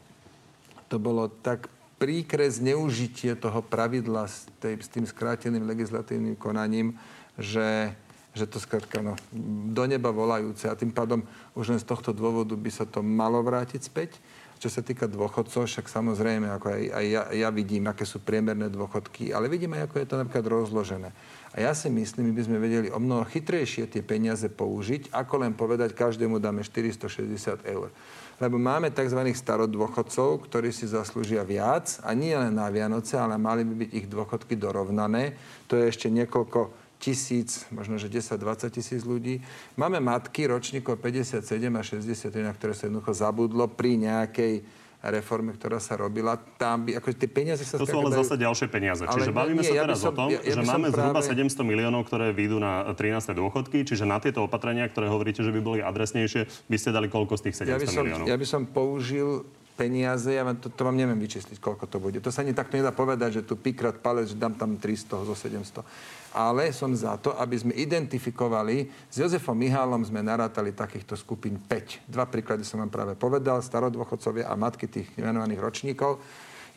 [0.86, 1.66] to bolo tak
[2.00, 6.96] príkre zneužitie toho pravidla s, tej, s tým skráteným legislatívnym konaním,
[7.36, 7.92] že,
[8.32, 9.20] že to skrátka no,
[9.68, 11.20] do neba volajúce a tým pádom
[11.52, 14.16] už len z tohto dôvodu by sa to malo vrátiť späť.
[14.60, 18.68] Čo sa týka dôchodcov, však samozrejme, ako aj, aj ja, ja vidím, aké sú priemerné
[18.68, 21.08] dôchodky, ale vidím aj, ako je to napríklad rozložené.
[21.50, 25.34] A ja si myslím, my by sme vedeli o mnoho chytrejšie tie peniaze použiť, ako
[25.42, 27.90] len povedať, každému dáme 460 eur.
[28.38, 29.20] Lebo máme tzv.
[29.34, 34.06] starodôchodcov, ktorí si zaslúžia viac a nie len na Vianoce, ale mali by byť ich
[34.06, 35.34] dôchodky dorovnané.
[35.66, 36.72] To je ešte niekoľko
[37.02, 39.42] tisíc, možno že 10-20 tisíc ľudí.
[39.74, 44.62] Máme matky ročníkov 57 a 60, na ktoré sa jednoducho zabudlo pri nejakej
[45.00, 46.36] reforme, ktorá sa robila.
[46.60, 49.00] Tam by, ako tie peniaze sa To sú ale dajú- zase ďalšie peniaze.
[49.08, 51.16] Ale Čiže bavíme nie, sa ja teraz som- o tom, ja- ja že máme zhruba
[51.16, 53.32] práve- 700 miliónov, ktoré výjdu na 13.
[53.32, 53.80] dôchodky.
[53.80, 57.42] Čiže na tieto opatrenia, ktoré hovoríte, že by boli adresnejšie, by ste dali koľko z
[57.48, 58.26] tých 700 ja by som, miliónov?
[58.28, 59.48] Ja by som použil
[59.78, 62.18] peniaze, ja vám to, to vám neviem vyčísliť, koľko to bude.
[62.20, 65.34] To sa ani takto nedá povedať, že tu pikrát palec, že dám tam 300 zo
[65.34, 65.82] 700.
[66.30, 72.06] Ale som za to, aby sme identifikovali, s Jozefom Mihálom sme narátali takýchto skupín 5.
[72.06, 76.22] Dva príklady som vám práve povedal, starodôchodcovia a matky tých venovaných ročníkov.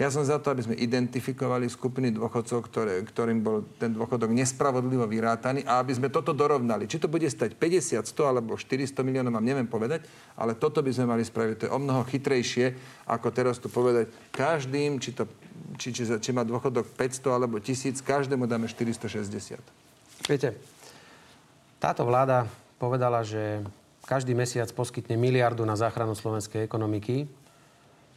[0.01, 5.05] Ja som za to, aby sme identifikovali skupiny dôchodcov, ktoré, ktorým bol ten dôchodok nespravodlivo
[5.05, 6.89] vyrátaný a aby sme toto dorovnali.
[6.89, 10.89] Či to bude stať 50, 100 alebo 400 miliónov, vám neviem povedať, ale toto by
[10.89, 11.55] sme mali spraviť.
[11.61, 12.73] To je o mnoho chytrejšie,
[13.05, 15.29] ako teraz tu povedať každým, či, to,
[15.77, 19.61] či, či, či má dôchodok 500 alebo 1000, každému dáme 460.
[20.25, 20.57] Viete,
[21.77, 22.49] táto vláda
[22.81, 23.61] povedala, že
[24.09, 27.42] každý mesiac poskytne miliardu na záchranu slovenskej ekonomiky.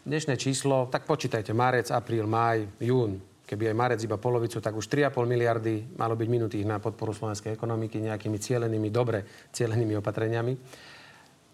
[0.07, 3.19] Dnešné číslo, tak počítajte, marec, apríl, máj, jún.
[3.43, 7.51] Keby aj marec iba polovicu, tak už 3,5 miliardy malo byť minutých na podporu slovenskej
[7.51, 10.55] ekonomiky nejakými cielenými, dobre cielenými opatreniami.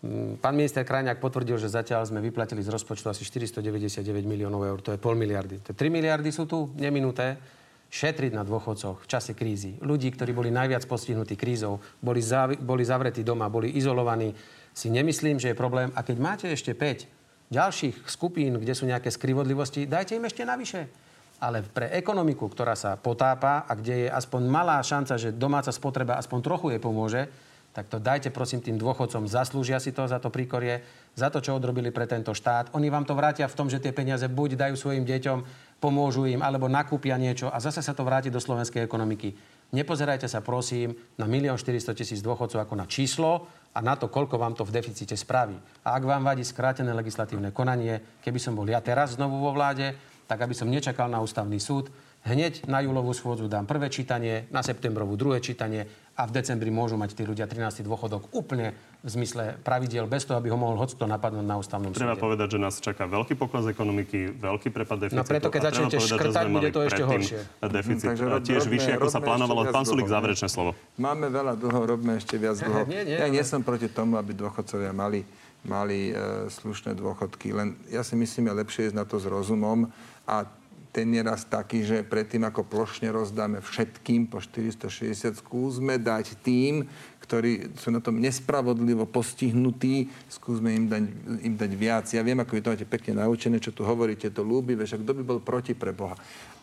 [0.04, 4.84] Mm, Pán minister Krajňák potvrdil, že zatiaľ sme vyplatili z rozpočtu asi 499 miliónov eur.
[4.84, 5.64] To je pol miliardy.
[5.64, 7.40] To je 3 miliardy sú tu neminuté
[7.88, 9.80] šetriť na dôchodcoch v čase krízy.
[9.80, 14.36] Ľudí, ktorí boli najviac postihnutí krízou, boli, zav- boli zavretí doma, boli izolovaní,
[14.76, 15.88] si nemyslím, že je problém.
[15.96, 17.21] A keď máte ešte 5
[17.52, 20.88] ďalších skupín, kde sú nejaké skrivodlivosti, dajte im ešte navyše.
[21.42, 26.16] Ale pre ekonomiku, ktorá sa potápa a kde je aspoň malá šanca, že domáca spotreba
[26.16, 27.28] aspoň trochu jej pomôže,
[27.72, 29.24] tak to dajte prosím tým dôchodcom.
[29.24, 30.84] Zaslúžia si to za to príkorie,
[31.16, 32.76] za to, čo odrobili pre tento štát.
[32.76, 35.38] Oni vám to vrátia v tom, že tie peniaze buď dajú svojim deťom,
[35.80, 39.34] pomôžu im, alebo nakúpia niečo a zase sa to vráti do slovenskej ekonomiky.
[39.72, 44.36] Nepozerajte sa prosím na 1 400 000 dôchodcov ako na číslo a na to, koľko
[44.36, 45.56] vám to v deficite spraví.
[45.84, 49.96] A ak vám vadí skrátené legislatívne konanie, keby som bol ja teraz znovu vo vláde,
[50.28, 51.88] tak aby som nečakal na ústavný súd,
[52.28, 56.94] hneď na júlovú schôdzu dám prvé čítanie, na septembrovú druhé čítanie a v decembri môžu
[56.94, 57.80] mať tí ľudia 13.
[57.80, 62.12] dôchodok úplne v zmysle pravidiel, bez toho, aby ho mohol hocto napadnúť na ústavnom Treba
[62.12, 62.22] súde.
[62.22, 65.18] povedať, že nás čaká veľký pokles ekonomiky, veľký prepad deficitu.
[65.18, 67.38] No preto, keď treba začnete povedať, že škrtať, bude to ešte horšie.
[67.66, 69.60] Deficit Takže a rob- tiež robme- vyšší, ako sa plánovalo.
[69.68, 70.76] Pán Sulik, záverečné slovo.
[70.94, 72.84] Máme veľa dlhov, robme ešte viac dlhov.
[72.86, 75.24] Nie, nie, ja nie ale- som proti tomu, aby dôchodcovia mali,
[75.62, 76.14] mali e,
[76.46, 77.50] slušné dôchodky.
[77.50, 79.88] Len ja si myslím, je lepšie ísť na to s rozumom
[80.22, 80.44] a
[80.92, 86.84] ten je raz taký, že predtým, ako plošne rozdáme všetkým po 460, skúsme dať tým,
[87.24, 91.04] ktorí sú na tom nespravodlivo postihnutí, skúsme im dať,
[91.48, 92.04] im dať viac.
[92.12, 95.12] Ja viem, ako vy to máte pekne naučené, čo tu hovoríte, to ľúbivé, však kto
[95.16, 96.12] by bol proti pre Boha.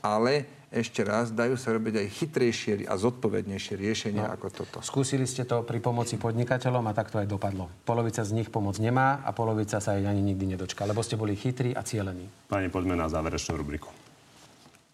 [0.05, 4.34] Ale ešte raz, dajú sa robiť aj chytrejšie a zodpovednejšie riešenia no.
[4.38, 4.77] ako toto.
[4.86, 7.65] Skúsili ste to pri pomoci podnikateľom a tak to aj dopadlo.
[7.82, 11.34] Polovica z nich pomoc nemá a polovica sa jej ani nikdy nedočká, lebo ste boli
[11.34, 12.30] chytrí a cielení.
[12.45, 13.89] Pani, poďme na záverečnú rubriku.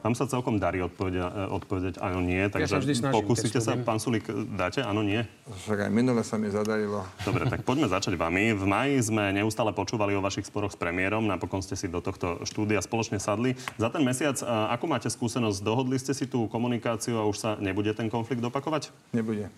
[0.00, 4.00] Vám sa celkom darí odpovedať, odpovedať áno, nie, takže sa vždy snažím, pokúsite sa, pán
[4.00, 4.24] Sulík,
[4.56, 5.20] dáte áno, nie?
[5.68, 7.04] Však aj minule sa mi zadarilo.
[7.20, 8.56] Dobre, tak poďme začať vami.
[8.56, 12.40] V maji sme neustále počúvali o vašich sporoch s premiérom, napokon ste si do tohto
[12.48, 13.60] štúdia spoločne sadli.
[13.76, 15.60] Za ten mesiac, a, akú máte skúsenosť?
[15.60, 18.88] Dohodli ste si tú komunikáciu a už sa nebude ten konflikt opakovať?
[19.12, 19.52] Nebude.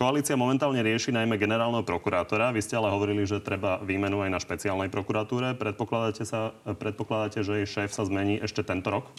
[0.00, 2.48] Koalícia momentálne rieši najmä generálneho prokurátora.
[2.56, 5.52] Vy ste ale hovorili, že treba výmenu aj na špeciálnej prokuratúre.
[5.52, 9.12] Predpokladáte, sa, predpokladáte, že jej šéf sa zmení ešte tento rok?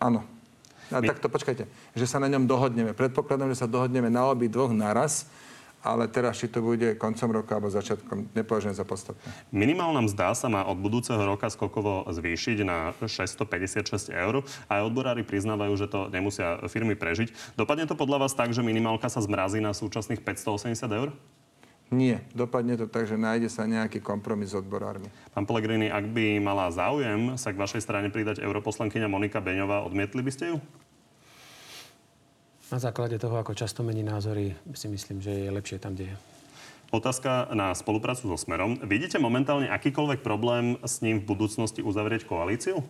[0.00, 0.24] Áno.
[0.94, 1.66] A My- takto počkajte,
[1.98, 2.94] že sa na ňom dohodneme.
[2.94, 5.26] Predpokladám, že sa dohodneme na obi dvoch naraz,
[5.86, 9.22] ale teraz, či to bude koncom roka alebo začiatkom, nepovažujem za podstatné.
[9.54, 15.22] Minimálna mzda sa má od budúceho roka skokovo zvýšiť na 656 eur a aj odborári
[15.22, 17.54] priznávajú, že to nemusia firmy prežiť.
[17.54, 21.14] Dopadne to podľa vás tak, že minimálka sa zmrazí na súčasných 580 eur?
[21.86, 25.06] Nie, dopadne to tak, že nájde sa nejaký kompromis s odborármi.
[25.30, 30.18] Pán Pellegrini, ak by mala záujem sa k vašej strane pridať europoslankyňa Monika Beňová, odmietli
[30.18, 30.56] by ste ju?
[32.74, 36.16] Na základe toho, ako často mení názory, si myslím, že je lepšie tam, kde je.
[36.90, 38.82] Otázka na spoluprácu so Smerom.
[38.82, 42.82] Vidíte momentálne akýkoľvek problém s ním v budúcnosti uzavrieť koalíciu?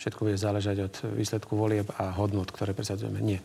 [0.00, 3.20] Všetko bude záležať od výsledku volieb a hodnot, ktoré presadzujeme.
[3.20, 3.44] Nie.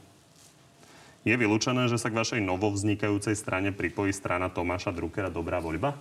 [1.23, 5.95] Je vylúčené, že sa k vašej novovznikajúcej strane pripojí strana Tomáša Druckera Dobrá voľba?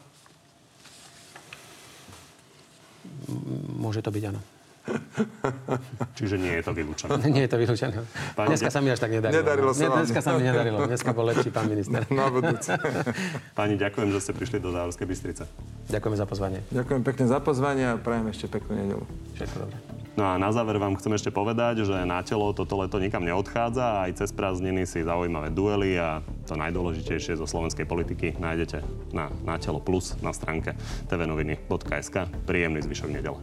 [3.78, 4.42] Môže to byť áno.
[6.18, 7.14] Čiže nie je to vylúčené.
[7.34, 8.02] Nie je to vylúčené.
[8.34, 9.38] Pán Dneska sa mi až tak nedarilo.
[9.38, 9.98] Nedarilo sa Nie, vám.
[10.02, 10.78] Dneska sa mi nedarilo.
[10.90, 12.02] Dneska bol lepší pán minister.
[12.10, 12.74] Na budúce.
[13.58, 15.46] Páni, ďakujem, že ste prišli do Záhorskej Bystrice.
[15.86, 16.58] Ďakujeme za pozvanie.
[16.74, 19.04] Ďakujem pekne za pozvanie a prajem ešte peknú nedelu.
[19.38, 20.01] Všetko dobré.
[20.12, 23.80] No a na záver vám chcem ešte povedať, že na telo toto leto nikam neodchádza
[23.80, 28.84] a aj cez prázdniny si zaujímavé duely a to najdôležitejšie zo slovenskej politiky nájdete
[29.16, 30.76] na, na telo plus na stránke
[31.08, 32.28] tvnoviny.sk.
[32.44, 33.40] Príjemný zvyšok nedele.